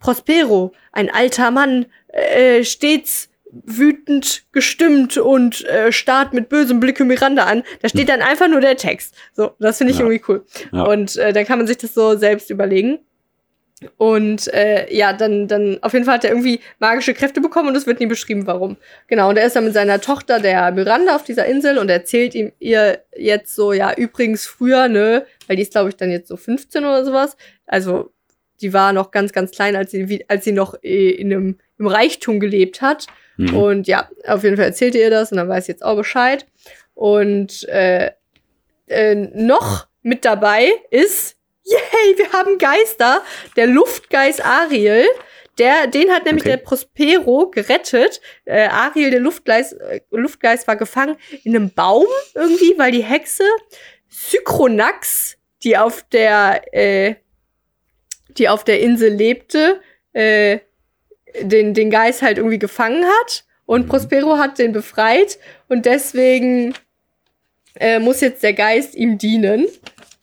[0.00, 3.28] Prospero, ein alter Mann, äh, stets
[3.64, 7.62] wütend gestimmt und äh, starrt mit bösem Blicke Miranda an.
[7.82, 9.14] Da steht dann einfach nur der Text.
[9.34, 10.04] So, das finde ich ja.
[10.04, 10.44] irgendwie cool.
[10.72, 10.82] Ja.
[10.82, 12.98] Und äh, dann kann man sich das so selbst überlegen.
[13.98, 17.76] Und äh, ja, dann, dann auf jeden Fall hat er irgendwie magische Kräfte bekommen und
[17.76, 18.78] es wird nie beschrieben, warum.
[19.06, 22.34] Genau, und er ist dann mit seiner Tochter, der Miranda, auf dieser Insel und erzählt
[22.34, 26.28] ihm ihr jetzt so, ja, übrigens früher, ne, weil die ist, glaube ich, dann jetzt
[26.28, 27.36] so 15 oder sowas.
[27.66, 28.12] Also,
[28.62, 31.86] die war noch ganz, ganz klein, als sie, als sie noch äh, in einem im
[31.86, 33.06] Reichtum gelebt hat.
[33.36, 33.56] Mhm.
[33.56, 36.46] Und ja, auf jeden Fall erzählt ihr das und dann weiß ich jetzt auch Bescheid.
[36.94, 38.10] Und äh,
[38.86, 43.22] äh, noch mit dabei ist, yay, wir haben Geister,
[43.56, 45.06] der Luftgeist Ariel.
[45.58, 46.50] Der, den hat nämlich okay.
[46.50, 48.20] der Prospero gerettet.
[48.44, 53.44] Äh, Ariel, der Luftgeist, äh, Luftgeist, war gefangen in einem Baum irgendwie, weil die Hexe
[54.08, 57.16] Sychronax, die auf der, äh,
[58.28, 59.80] die auf der Insel lebte,
[60.12, 60.60] äh,
[61.42, 63.88] den, den Geist halt irgendwie gefangen hat und mhm.
[63.88, 66.74] Prospero hat den befreit und deswegen
[67.78, 69.66] äh, muss jetzt der Geist ihm dienen.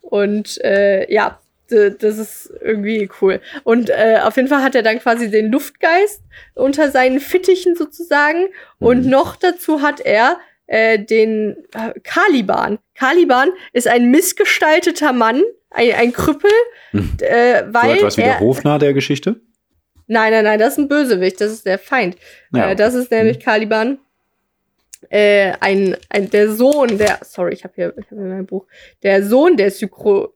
[0.01, 3.41] Und äh, ja, das ist irgendwie cool.
[3.63, 6.21] Und äh, auf jeden Fall hat er dann quasi den Luftgeist
[6.55, 8.41] unter seinen Fittichen sozusagen.
[8.79, 8.87] Mhm.
[8.87, 12.79] Und noch dazu hat er äh, den äh, Caliban.
[12.95, 16.51] Caliban ist ein missgestalteter Mann, ein, ein Krüppel,
[16.91, 17.17] mhm.
[17.19, 17.91] äh, weil.
[17.91, 19.41] So etwas wie der Hofnarr der Geschichte?
[20.07, 22.17] Nein, nein, nein, das ist ein Bösewicht, das ist der Feind.
[22.53, 22.71] Ja.
[22.71, 23.41] Äh, das ist nämlich mhm.
[23.41, 23.99] Caliban.
[25.09, 28.65] Äh, ein, ein, der Sohn der, sorry, ich habe hier, ich hab hier mein Buch,
[29.03, 30.33] der Sohn der Sykro,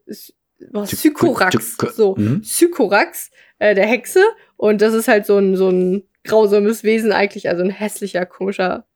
[0.84, 2.42] Sykorax, so, mhm.
[2.44, 4.22] Sykorax, äh, der Hexe.
[4.56, 8.86] Und das ist halt so ein, so ein grausames Wesen eigentlich, also ein hässlicher, komischer,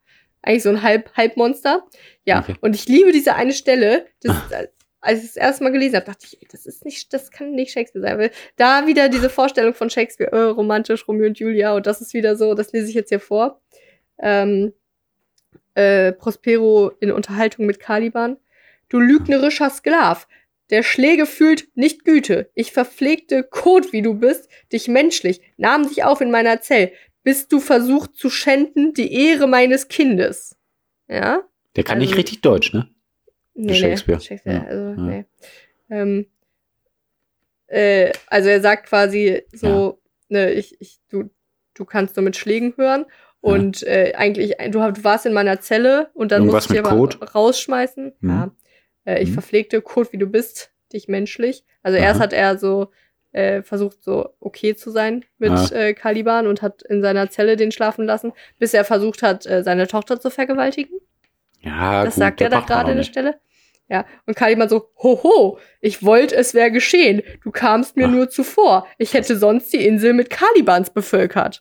[0.43, 1.85] eigentlich so ein Halb, Halbmonster.
[2.25, 2.57] Ja, okay.
[2.61, 4.65] und ich liebe diese eine Stelle, das, ah
[5.03, 7.73] als ich es erste Mal gelesen habe, dachte ich, das ist nicht, das kann nicht
[7.73, 8.19] Shakespeare sein.
[8.19, 12.15] Weil da wieder diese Vorstellung von Shakespeare, äh, romantisch, Romeo und Julia, und das ist
[12.15, 13.61] wieder so, das lese ich jetzt hier vor.
[14.19, 14.73] Ähm,
[15.75, 18.37] äh, Prospero in Unterhaltung mit Caliban.
[18.89, 20.29] Du lügnerischer Sklav,
[20.71, 22.51] der Schläge fühlt nicht Güte.
[22.55, 27.49] Ich verpflegte Kot, wie du bist, dich menschlich, nahm dich auf in meiner Zell, bis
[27.49, 30.57] du versucht zu schänden die Ehre meines Kindes.
[31.09, 31.43] Ja?
[31.77, 32.89] Der kann also, nicht richtig Deutsch, ne?
[33.55, 34.19] Nee, Shakespeare.
[34.19, 34.57] Nee, Shakespeare.
[34.57, 34.65] Ja.
[34.65, 34.97] Also, ja.
[34.97, 35.25] nee.
[35.91, 36.27] Ähm,
[37.67, 40.41] äh, also er sagt quasi so, ja.
[40.41, 41.31] ne, ich, ich, du,
[41.75, 43.07] du kannst nur mit Schlägen hören.
[43.41, 46.85] Und äh, eigentlich, du, du, warst in meiner Zelle und dann Irgendwas musst du dich
[46.85, 47.33] aber Code?
[47.35, 48.13] rausschmeißen.
[48.21, 48.31] Mhm.
[48.31, 48.51] Ja.
[49.05, 49.35] Äh, ich mhm.
[49.35, 51.65] verpflegte Code, wie du bist, dich menschlich.
[51.83, 52.07] Also Aha.
[52.07, 52.93] erst hat er so
[53.33, 55.71] äh, versucht, so okay zu sein mit ja.
[55.73, 59.65] äh, Caliban und hat in seiner Zelle den schlafen lassen, bis er versucht hat, äh,
[59.65, 60.99] seine Tochter zu vergewaltigen.
[61.63, 63.41] Ja, das gut, sagt er da gerade an der Stelle.
[63.89, 67.23] Ja, und Kaliman so, hoho, ich wollte, es wäre geschehen.
[67.43, 68.11] Du kamst mir Ach.
[68.11, 68.87] nur zuvor.
[68.97, 71.61] Ich hätte sonst die Insel mit Kalibans bevölkert.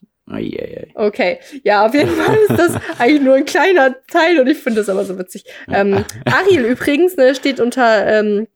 [0.95, 4.79] Okay, ja, auf jeden Fall ist das eigentlich nur ein kleiner Teil und ich finde
[4.79, 5.43] das aber so witzig.
[5.67, 8.47] Ähm, Ariel übrigens ne, steht unter, ähm,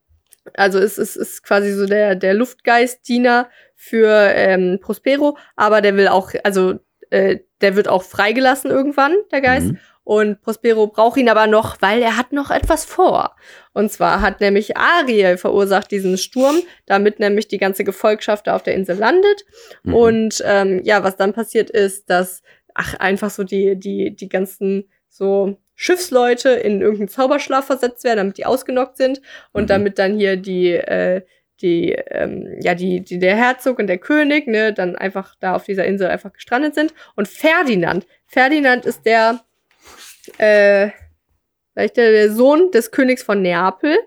[0.53, 6.07] also es ist, ist quasi so der, der Luftgeist-Diener für ähm, Prospero, aber der will
[6.07, 6.79] auch, also
[7.09, 9.67] äh, der wird auch freigelassen irgendwann, der Geist.
[9.67, 9.79] Mhm.
[10.05, 13.35] Und Prospero braucht ihn aber noch, weil er hat noch etwas vor.
[13.73, 18.61] Und zwar hat nämlich Ariel verursacht diesen Sturm, damit nämlich die ganze Gefolgschaft da auf
[18.61, 19.45] der Insel landet.
[19.81, 19.93] Mhm.
[19.95, 22.43] Und ähm, ja, was dann passiert ist, dass
[22.75, 28.37] ach einfach so die die die ganzen so Schiffsleute in irgendeinen Zauberschlaf versetzt werden, damit
[28.37, 29.21] die ausgenockt sind
[29.53, 29.67] und mhm.
[29.67, 31.23] damit dann hier die äh,
[31.61, 35.63] die ähm, ja die, die der Herzog und der König ne dann einfach da auf
[35.63, 39.39] dieser Insel einfach gestrandet sind und Ferdinand Ferdinand ist der
[40.39, 40.89] äh,
[41.73, 43.97] vielleicht der, Sohn des Königs von Neapel.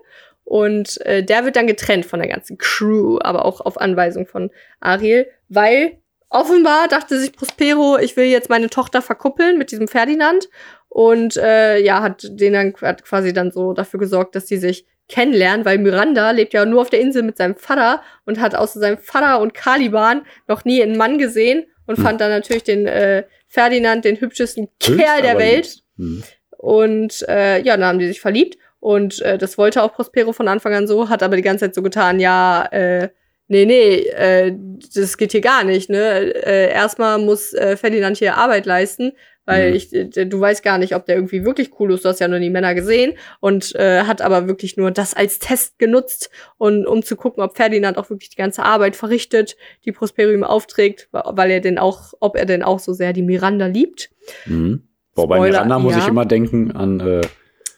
[0.43, 4.49] Und äh, der wird dann getrennt von der ganzen Crew, aber auch auf Anweisung von
[4.79, 10.49] Ariel, weil offenbar dachte sich Prospero, ich will jetzt meine Tochter verkuppeln mit diesem Ferdinand.
[10.87, 14.87] Und äh, ja, hat den dann hat quasi dann so dafür gesorgt, dass sie sich
[15.07, 18.79] kennenlernen, weil Miranda lebt ja nur auf der Insel mit seinem Vater und hat außer
[18.79, 22.03] seinem Vater und Caliban noch nie einen Mann gesehen und hm.
[22.03, 25.83] fand dann natürlich den äh, Ferdinand den hübschesten Kerl der Welt.
[25.99, 26.23] Mhm.
[26.57, 28.57] Und äh, ja, dann haben die sich verliebt.
[28.79, 31.75] Und äh, das wollte auch Prospero von Anfang an so, hat aber die ganze Zeit
[31.75, 33.09] so getan, ja, äh,
[33.47, 34.55] nee, nee, äh,
[34.95, 36.33] das geht hier gar nicht, ne?
[36.45, 39.11] Äh, erstmal muss äh, Ferdinand hier Arbeit leisten,
[39.45, 39.75] weil Mhm.
[39.75, 42.05] ich, äh, du weißt gar nicht, ob der irgendwie wirklich cool ist.
[42.05, 45.39] Du hast ja nur die Männer gesehen und äh, hat aber wirklich nur das als
[45.39, 49.91] Test genutzt und um zu gucken, ob Ferdinand auch wirklich die ganze Arbeit verrichtet, die
[49.91, 53.65] Prospero ihm aufträgt, weil er denn auch, ob er denn auch so sehr die Miranda
[53.65, 54.09] liebt.
[54.45, 54.83] Mhm.
[55.21, 55.99] Boah, bei Spoiler, Miranda muss ja.
[55.99, 57.21] ich immer denken an äh,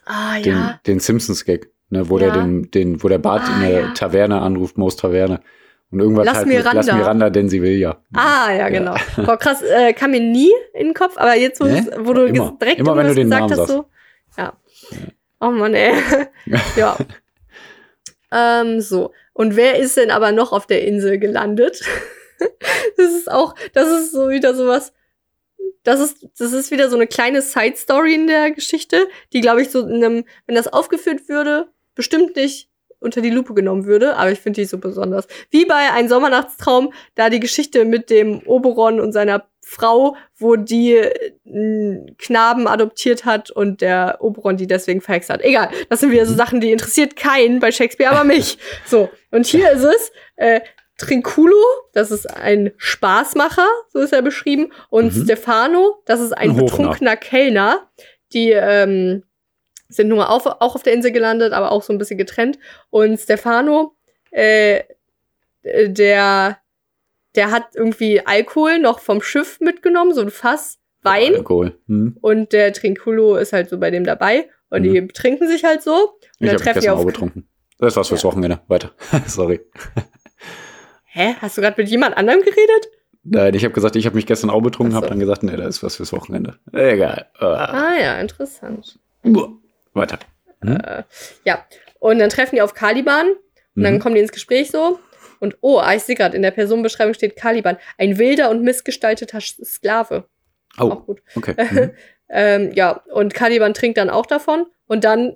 [0.05, 2.31] Ah den, den Simpsons-Gag, ne, wo Ja.
[2.31, 3.91] der den, den, wo der Bart Ah, in der ja.
[3.93, 5.41] Taverne anruft, Moos Taverne.
[5.91, 6.81] Und irgendwas Lass halt mit, Miranda.
[6.81, 7.97] lass Miranda, denn sie will ja.
[8.13, 8.95] Ah, ja, genau.
[9.25, 12.57] Boah, krass, äh, kam mir nie in den Kopf, aber jetzt, wo, wo du Immer.
[12.61, 13.85] direkt Immer, wenn du den gesagt Namen hast, so.
[14.37, 14.53] Ja.
[15.41, 15.93] Oh Mann, ey.
[16.77, 16.97] ja.
[18.31, 19.11] ähm, so.
[19.33, 21.81] Und wer ist denn aber noch auf der Insel gelandet?
[22.97, 24.93] das ist auch, das ist so wieder sowas.
[25.83, 29.69] Das ist, das ist wieder so eine kleine Side-Story in der Geschichte, die, glaube ich,
[29.69, 34.31] so in einem, wenn das aufgeführt würde, bestimmt nicht unter die Lupe genommen würde, aber
[34.31, 35.27] ich finde die so besonders.
[35.49, 41.01] Wie bei Ein Sommernachtstraum, da die Geschichte mit dem Oberon und seiner Frau, wo die
[41.45, 45.41] einen Knaben adoptiert hat und der Oberon die deswegen verhext hat.
[45.41, 48.57] Egal, das sind wieder so Sachen, die interessiert keinen bei Shakespeare, aber mich.
[48.85, 50.61] So, und hier ist es, äh,
[51.01, 51.55] Trinculo,
[51.93, 55.23] das ist ein Spaßmacher, so ist er beschrieben, und Mhm.
[55.23, 57.89] Stefano, das ist ein Ein betrunkener Kellner,
[58.33, 59.23] die ähm,
[59.89, 62.57] sind nur auf, auch auf der Insel gelandet, aber auch so ein bisschen getrennt.
[62.89, 63.95] Und Stefano,
[64.31, 64.83] äh,
[65.63, 66.57] äh, der,
[67.35, 71.33] der hat irgendwie Alkohol noch vom Schiff mitgenommen, so ein Fass Wein.
[71.35, 71.77] Alkohol.
[71.87, 72.15] Hm.
[72.21, 74.49] Und der Trinculo ist halt so bei dem dabei.
[74.69, 74.93] Und Mhm.
[74.93, 75.93] die betrinken sich halt so.
[76.39, 76.99] Und Ich dann treffen die auf.
[76.99, 77.47] auch betrunken.
[77.79, 78.29] Das was fürs Ja.
[78.29, 78.59] Wochenende.
[78.67, 78.91] Weiter.
[79.27, 79.59] Sorry.
[81.13, 81.35] Hä?
[81.41, 82.89] Hast du gerade mit jemand anderem geredet?
[83.23, 84.97] Nein, ich habe gesagt, ich habe mich gestern auch betrunken, so.
[84.97, 86.57] habe dann gesagt, nee, das ist was fürs Wochenende.
[86.73, 87.27] Egal.
[87.37, 87.89] Ah.
[87.91, 88.97] Ah ja, interessant.
[89.93, 90.19] Weiter.
[90.63, 90.77] Hm?
[90.77, 91.03] Äh,
[91.43, 91.65] ja.
[91.99, 93.27] Und dann treffen die auf Caliban.
[93.75, 93.99] Und dann Mhm.
[93.99, 94.99] kommen die ins Gespräch so.
[95.39, 97.77] Und oh, ah, ich sehe gerade, in der Personenbeschreibung steht Caliban.
[97.97, 100.25] Ein wilder und missgestalteter Sklave.
[100.77, 101.21] Auch Oh, gut.
[101.35, 101.55] okay.
[101.71, 101.91] Mhm.
[102.33, 104.65] Ähm, ja, und Caliban trinkt dann auch davon.
[104.87, 105.35] Und dann,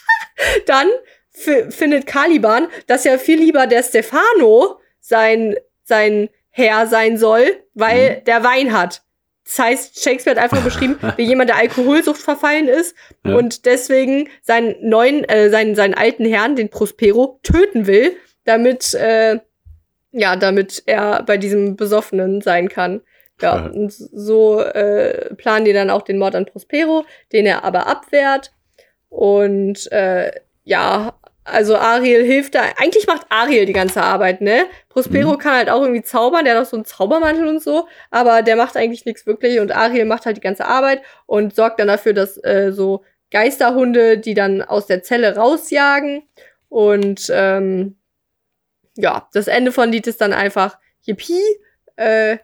[0.66, 0.88] dann
[1.30, 8.24] findet Caliban, dass ja viel lieber der Stefano sein, sein Herr sein soll, weil Mhm.
[8.24, 9.02] der Wein hat.
[9.44, 12.94] Das heißt, Shakespeare hat einfach beschrieben, wie jemand der Alkoholsucht verfallen ist
[13.26, 13.34] Ja.
[13.34, 19.40] und deswegen seinen neuen, äh, seinen, seinen alten Herrn, den Prospero, töten will, damit, äh,
[20.12, 23.02] ja, damit er bei diesem Besoffenen sein kann.
[23.40, 27.88] Ja, und so äh, planen die dann auch den Mord an Prospero, den er aber
[27.88, 28.52] abwehrt.
[29.08, 30.30] Und äh,
[30.64, 32.62] ja, also Ariel hilft da.
[32.76, 34.66] Eigentlich macht Ariel die ganze Arbeit, ne?
[34.88, 35.38] Prospero Mhm.
[35.38, 38.56] kann halt auch irgendwie zaubern, der hat auch so einen Zaubermantel und so, aber der
[38.56, 42.12] macht eigentlich nichts wirklich und Ariel macht halt die ganze Arbeit und sorgt dann dafür,
[42.12, 46.22] dass äh, so Geisterhunde, die dann aus der Zelle rausjagen.
[46.68, 47.96] Und ähm,
[48.96, 51.40] ja, das Ende von Lied ist dann einfach Yippie.
[51.96, 52.38] Äh,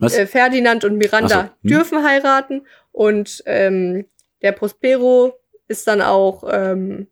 [0.00, 1.50] äh, Ferdinand und Miranda so, hm.
[1.62, 4.06] dürfen heiraten und ähm,
[4.42, 7.08] der Prospero ist dann auch, ähm,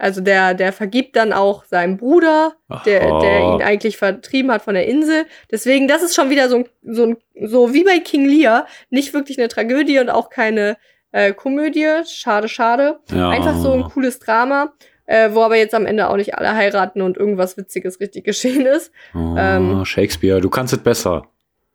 [0.00, 2.54] also der, der vergibt dann auch seinem Bruder,
[2.86, 5.26] der, der ihn eigentlich vertrieben hat von der Insel.
[5.50, 9.12] Deswegen, das ist schon wieder so, ein, so, ein, so wie bei King Lear, nicht
[9.12, 10.78] wirklich eine Tragödie und auch keine
[11.12, 11.86] äh, Komödie.
[12.06, 13.00] Schade, schade.
[13.12, 13.28] ja.
[13.28, 14.72] Einfach so ein cooles Drama,
[15.04, 18.64] äh, wo aber jetzt am Ende auch nicht alle heiraten und irgendwas Witziges richtig geschehen
[18.64, 18.92] ist.
[19.14, 21.28] Oh, ähm, Shakespeare, du kannst es besser.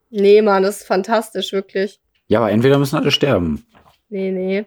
[0.10, 2.00] Nee, Mann, das ist fantastisch, wirklich.
[2.28, 3.68] Ja, aber entweder müssen alle sterben.
[4.10, 4.66] Nee, nee.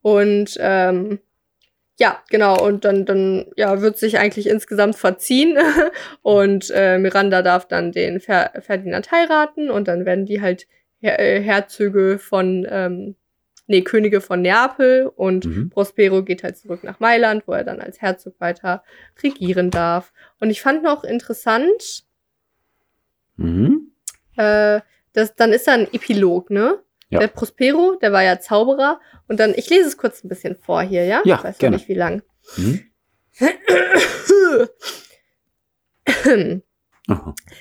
[0.00, 1.18] Und ähm,
[1.98, 5.56] ja, genau, und dann, dann ja, wird sich eigentlich insgesamt verziehen.
[6.22, 10.66] und äh, Miranda darf dann den Fer Ferdinand heiraten und dann werden die halt
[11.00, 13.16] Her äh, Herzöge von, ähm,
[13.66, 15.70] nee, Könige von Neapel und Mhm.
[15.70, 18.82] Prospero geht halt zurück nach Mailand, wo er dann als Herzog weiter
[19.22, 20.12] regieren darf.
[20.40, 22.04] Und ich fand noch interessant,
[23.36, 23.92] Mhm.
[24.36, 24.80] äh,
[25.12, 26.78] das, dann ist da ein Epilog, ne?
[27.08, 27.20] Ja.
[27.20, 29.00] Der Prospero, der war ja Zauberer.
[29.28, 31.22] Und dann, ich lese es kurz ein bisschen vor hier, ja?
[31.24, 31.76] Ja, ich weiß gerne.
[31.76, 32.22] nicht, wie lang.
[32.56, 32.82] Mhm.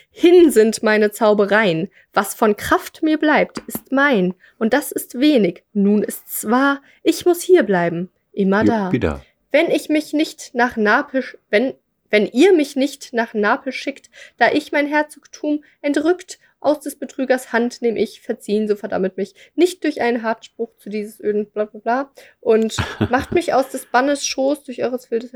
[0.10, 1.92] Hin sind meine Zaubereien.
[2.14, 4.34] Was von Kraft mir bleibt, ist mein.
[4.58, 5.64] Und das ist wenig.
[5.74, 8.10] Nun ist's wahr, ich muss hier bleiben.
[8.32, 8.92] Immer da.
[8.92, 9.24] Wieder.
[9.52, 11.76] Wenn ich mich nicht nach Napel, wenn,
[12.10, 17.54] wenn ihr mich nicht nach Napel schickt, da ich mein Herzogtum entrückt, aus des Betrügers
[17.54, 21.66] Hand nehm ich, verziehen, so verdammt mich, nicht durch einen Hartspruch zu dieses öden bla
[21.66, 22.12] bla bla,
[22.42, 22.76] und
[23.10, 25.32] macht mich aus des Bannes Schoß durch eures wildes,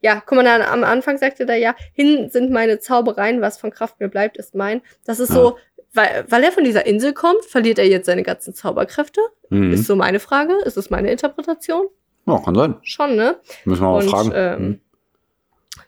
[0.00, 3.70] ja, guck mal, dann am Anfang sagte da ja, hin sind meine Zaubereien, was von
[3.70, 4.82] Kraft mir bleibt, ist mein.
[5.04, 5.58] Das ist so,
[5.94, 9.20] weil, weil er von dieser Insel kommt, verliert er jetzt seine ganzen Zauberkräfte?
[9.50, 9.72] Mhm.
[9.72, 11.86] Ist so meine Frage, ist es meine Interpretation?
[12.26, 12.76] Ja, kann sein.
[12.82, 13.40] Schon, ne?
[13.64, 14.32] Müssen wir mal Und, fragen.
[14.34, 14.80] ähm, Mhm.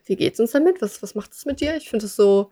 [0.06, 0.82] Wie geht's uns damit?
[0.82, 1.76] Was, was macht es mit dir?
[1.76, 2.50] Ich finde es so,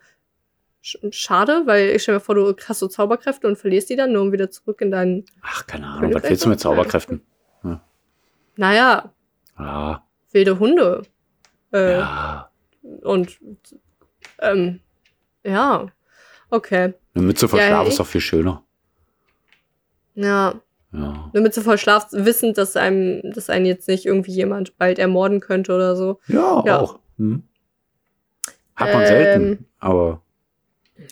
[0.82, 4.22] schade, weil ich stell mir vor, du hast so Zauberkräfte und verlierst die dann, nur
[4.22, 5.24] um wieder zurück in deinen.
[5.40, 7.22] Ach, keine Ahnung, was willst du mit Zauberkräften?
[8.56, 9.12] Naja,
[9.58, 11.02] Ja, wilde Hunde.
[11.72, 12.50] Äh, ja.
[13.02, 13.38] Und
[14.40, 14.80] ähm,
[15.44, 15.86] ja,
[16.50, 16.94] okay.
[17.14, 18.62] Eine Mütze vor Ja, Schlaf ist doch viel schöner.
[20.14, 20.54] Ja,
[20.92, 21.30] Ja.
[21.32, 25.40] damit sie voll schlaft, wissend, dass einem, dass einen jetzt nicht irgendwie jemand bald ermorden
[25.40, 26.20] könnte oder so.
[26.26, 26.80] Ja, Ja.
[26.80, 26.98] auch.
[27.18, 27.44] Hm.
[28.76, 30.21] Hat man Ähm, selten, aber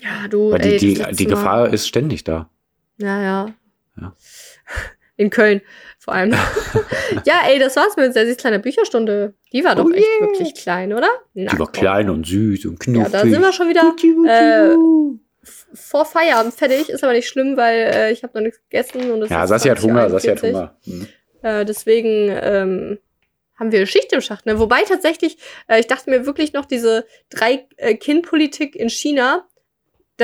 [0.03, 2.49] Ja, du, weil ey, die, das die, die Mal- Gefahr ist ständig da.
[2.99, 3.55] Ja, ja.
[4.01, 4.15] Ja.
[5.17, 5.61] In Köln
[5.99, 6.33] vor allem.
[7.27, 9.35] ja, ey, das war's mit Sessis kleiner Bücherstunde.
[9.53, 10.29] Die war doch Oh echt yeah.
[10.29, 11.09] wirklich klein, oder?
[11.35, 11.73] Na, Die war komm.
[11.81, 13.13] klein und süß und Ja, knuffig.
[13.13, 13.95] da sind wir schon wieder
[14.27, 14.77] äh,
[15.75, 16.89] vor Feierabend fertig.
[16.89, 19.11] Ist aber nicht schlimm, weil äh, ich habe noch nichts gegessen.
[19.11, 20.11] Und ja, Sassi hat Hunger, 20:41.
[20.11, 20.77] Sassi hat Hunger.
[20.85, 21.07] Hm.
[21.43, 22.99] Äh, deswegen ähm,
[23.59, 24.47] haben wir Schicht im Schacht.
[24.47, 24.59] Ne?
[24.59, 25.37] Wobei tatsächlich,
[25.69, 29.47] äh, ich dachte mir wirklich noch, diese Drei-Kind-Politik in China,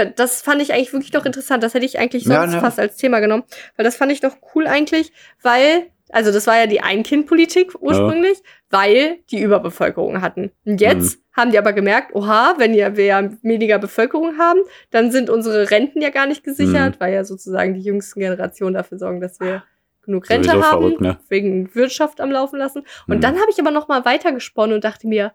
[0.05, 1.63] das fand ich eigentlich wirklich noch interessant.
[1.63, 2.61] Das hätte ich eigentlich Ja, sonst ne.
[2.61, 3.45] fast als Thema genommen.
[3.77, 8.43] Weil das fand ich doch cool eigentlich, weil, also das war ja die Ein-Kind-Politik ursprünglich,
[8.71, 10.53] weil die Überbevölkerung hatten.
[10.65, 15.11] Und jetzt haben die aber gemerkt, oha, wenn ja wir ja weniger Bevölkerung haben, dann
[15.11, 19.21] sind unsere Renten ja gar nicht gesichert, weil ja sozusagen die jüngsten Generationen dafür sorgen,
[19.21, 19.63] dass wir
[20.03, 21.19] genug Rente Sowieso haben, verrückt, ne?
[21.29, 22.85] wegen Wirtschaft am Laufen lassen.
[23.09, 23.21] Und Hm.
[23.21, 25.33] dann habe ich aber noch mal weitergesponnen und dachte mir,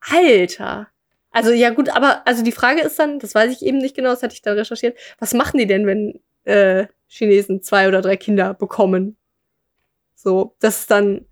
[0.00, 0.88] Alter.
[1.38, 4.10] Also ja gut, aber also die Frage ist dann, das weiß ich eben nicht genau,
[4.10, 8.16] das hatte ich dann recherchiert, was machen die denn, wenn äh, Chinesen zwei oder drei
[8.16, 9.16] Kinder bekommen?
[10.14, 11.26] So, das ist dann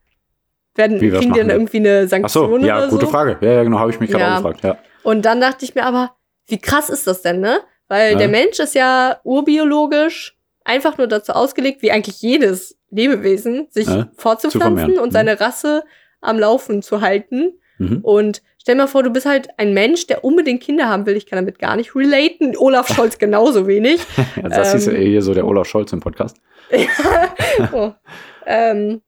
[0.74, 3.10] werden Wie, kriegen die dann irgendwie eine Ach so, Sanktion ja, oder gute so?
[3.12, 3.38] Frage.
[3.40, 4.32] Ja, ja, genau, habe ich mich gerade Ja.
[4.34, 4.62] auch gefragt.
[4.64, 4.78] Ja.
[5.02, 6.14] Und dann dachte ich mir aber,
[6.46, 7.60] wie krass ist das denn, ne?
[7.88, 8.18] Weil Ja.
[8.18, 14.98] der Mensch ist ja urbiologisch einfach nur dazu ausgelegt, wie eigentlich jedes Lebewesen, sich fortzupflanzen
[14.98, 15.12] und Mhm.
[15.12, 15.84] seine Rasse
[16.20, 17.58] am Laufen zu halten.
[17.78, 17.98] Mhm.
[18.02, 21.16] Und stell mal vor, du bist halt ein Mensch, der unbedingt Kinder haben will.
[21.16, 22.56] Ich kann damit gar nicht relaten.
[22.56, 24.00] Olaf Scholz genauso wenig.
[24.42, 25.02] Ja, Sassi ist ja Ähm.
[25.06, 26.38] hier so der Olaf Scholz im Podcast.
[27.72, 27.92] oh.
[28.46, 29.02] ähm,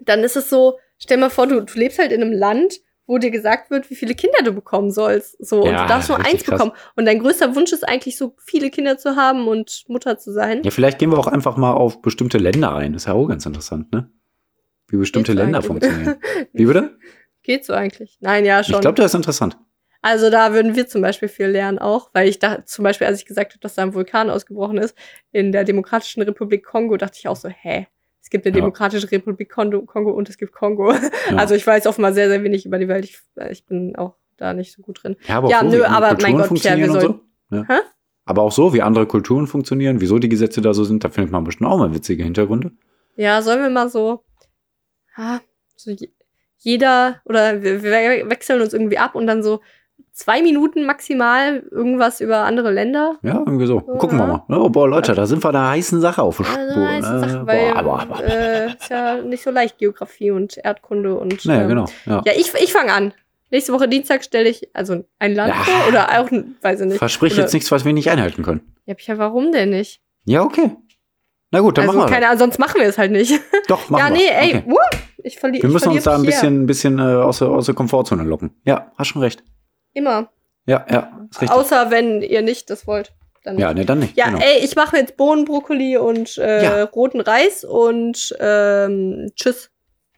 [0.00, 2.74] dann ist es so, stell mal vor, du, du lebst halt in einem Land,
[3.06, 5.44] wo dir gesagt wird, wie viele Kinder du bekommen sollst.
[5.44, 6.52] So, und Ja, du darfst nur eins krass.
[6.58, 6.72] bekommen.
[6.96, 10.62] Und dein größter Wunsch ist eigentlich, so viele Kinder zu haben und Mutter zu sein.
[10.62, 12.94] Ja, vielleicht gehen wir auch einfach mal auf bestimmte Länder ein.
[12.94, 14.08] ist ja auch ganz interessant, ne?
[14.88, 16.16] Wie bestimmte Länder funktionieren.
[16.52, 16.96] Wie bitte?
[17.42, 18.18] Geht so eigentlich?
[18.20, 18.76] Nein, ja, schon.
[18.76, 19.56] Ich glaube, das ist interessant.
[20.00, 23.20] Also da würden wir zum Beispiel viel lernen auch, weil ich da zum Beispiel, als
[23.20, 24.96] ich gesagt habe, dass da ein Vulkan ausgebrochen ist,
[25.30, 27.86] in der Demokratischen Republik Kongo, dachte ich auch so, hä?
[28.20, 28.60] Es gibt eine Ja.
[28.60, 30.92] Demokratische Republik Kongo, und es gibt Kongo.
[30.92, 31.00] Ja.
[31.36, 33.04] Also ich weiß offenbar sehr, sehr wenig über die Welt.
[33.04, 33.20] Ich,
[33.50, 35.16] ich bin auch da nicht so gut drin.
[35.28, 37.20] Ja, aber Ja, so, nö, aber mein Gott, Pierre, wir funktionieren und so.
[37.56, 37.64] Ja.
[37.68, 37.80] Hä?
[38.24, 41.32] Aber auch so, wie andere Kulturen funktionieren, wieso die Gesetze da so sind, da findet
[41.32, 42.72] man bestimmt auch mal witzige Hintergründe.
[43.16, 44.24] Ja, sollen wir mal so,
[45.16, 45.40] ah,
[45.76, 45.94] so
[46.62, 49.60] jeder oder wir, wir wechseln uns irgendwie ab und dann so
[50.12, 53.16] zwei Minuten maximal irgendwas über andere Länder.
[53.22, 53.76] Ja, irgendwie so.
[53.86, 53.94] Ja.
[53.98, 54.44] Gucken wir mal.
[54.48, 56.58] Oh, boah, Leute, da sind wir der heißen Sache auf der Spur.
[56.58, 57.20] Also, nice ne?
[57.20, 61.44] Sache, weil boah, aber, aber, äh, ist ja nicht so leicht Geografie und Erdkunde und
[61.44, 61.86] naja, ähm, genau.
[62.06, 62.22] Ja.
[62.26, 63.12] Ja, ich, ich fange an.
[63.50, 65.62] Nächste Woche Dienstag stelle ich also ein Land Ja.
[65.62, 66.30] vor oder auch,
[66.62, 66.98] weiß ich nicht.
[66.98, 68.60] Versprich oder, jetzt nichts, was wir nicht einhalten können.
[68.86, 70.00] Ja, Pia, warum denn nicht?
[70.24, 70.76] Ja, okay.
[71.50, 73.30] Na gut, dann also machen wir keine Ahnung, sonst machen wir es halt nicht.
[73.32, 73.40] das.
[73.68, 74.16] Doch, machen ja, wir.
[74.16, 74.64] nee, ey, Okay.
[74.66, 75.62] wuh, ich verliere.
[75.64, 78.54] Wir müssen ich uns da ein bisschen, bisschen äh, aus, der, aus der Komfortzone locken.
[78.64, 79.42] Ja, hast schon recht.
[79.94, 80.30] Immer.
[80.66, 81.56] Ja, ja, ist richtig.
[81.58, 83.12] Außer wenn ihr nicht das wollt.
[83.44, 84.16] Dann ja, ne, dann nicht.
[84.16, 84.38] Ja, genau.
[84.38, 86.84] ey, ich mache jetzt Bohnen, Brokkoli und äh, Ja.
[86.84, 89.70] roten Reis und ähm, tschüss.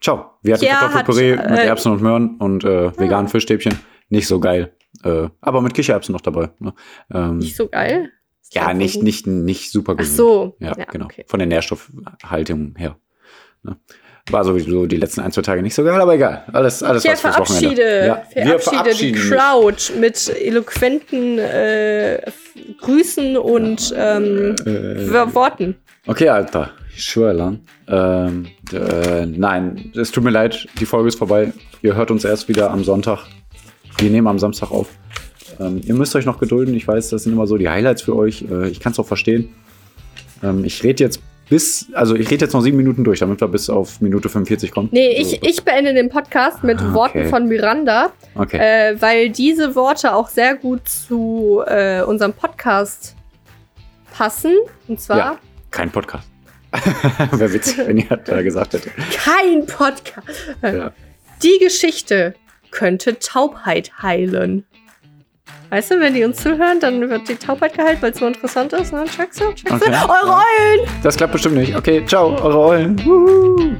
[0.02, 0.32] Ciao.
[0.42, 1.64] Wir hatten Pierre Kartoffelpüree hat, mit äh, Ah.
[1.64, 3.78] Erbsen und Möhren und äh, veganen Fischstäbchen.
[4.10, 4.76] Nicht so geil.
[5.02, 6.50] Äh, aber mit Kichererbsen noch dabei.
[6.58, 6.74] Ne?
[7.12, 8.10] Ähm, Nicht so geil.
[8.52, 10.16] Ja, nicht, nicht, nicht super Ach gesund.
[10.16, 10.56] so.
[10.60, 11.06] Ja, genau.
[11.06, 11.24] okay.
[11.26, 12.96] Von der Nährstoffhaltung her.
[13.62, 13.76] Ne?
[14.30, 16.44] War sowieso die letzten ein, zwei Tage nicht so geil, aber egal.
[16.52, 19.28] Alles, alles Ich was verabschiede, Ja, wir verabschiede die.
[19.28, 22.22] Crowd mit eloquenten äh,
[22.80, 25.76] Grüßen und ähm, Äh, Worten.
[26.06, 26.70] Okay, Alter.
[26.96, 27.60] Ich schwöre lang.
[27.86, 31.52] Ähm, äh, nein, es tut mir leid, die Folge ist vorbei.
[31.82, 33.26] Ihr hört uns erst wieder am Sonntag.
[33.98, 34.88] Wir nehmen am Samstag auf.
[35.60, 36.74] Ähm, ihr müsst euch noch gedulden.
[36.74, 38.42] Ich weiß, das sind immer so die Highlights für euch.
[38.50, 39.50] Äh, ich kann es auch verstehen.
[40.42, 43.48] Ähm, ich rede jetzt bis, also ich rede jetzt noch sieben Minuten durch, damit wir
[43.48, 44.88] bis auf Minute 45 kommen.
[44.92, 46.94] Nee, ich, ich beende den Podcast mit Ah, okay.
[46.94, 48.56] Worten von Miranda, Okay.
[48.58, 53.14] äh, weil diese Worte auch sehr gut zu äh, unserem Podcast
[54.12, 54.54] passen.
[54.88, 55.38] Und zwar Ja.
[55.70, 56.28] Kein Podcast.
[57.32, 58.92] Wäre witzig, wenn ihr da gesagt hättet.
[59.12, 60.26] kein Podcast.
[60.62, 60.92] Ja.
[61.42, 62.34] Die Geschichte
[62.70, 64.64] könnte Taubheit heilen.
[65.70, 68.72] Weißt du, wenn die uns zuhören, dann wird die Taubheit geheilt, weil es so interessant
[68.72, 68.92] ist.
[68.92, 69.04] Ne?
[69.04, 69.52] Checkst du?
[69.54, 69.90] Checkst Okay.
[69.90, 69.96] du?
[70.08, 70.88] Eure Eulen!
[71.02, 71.74] Das klappt bestimmt nicht.
[71.76, 73.04] Okay, ciao, eure Eulen.
[73.04, 73.76] Wuhu.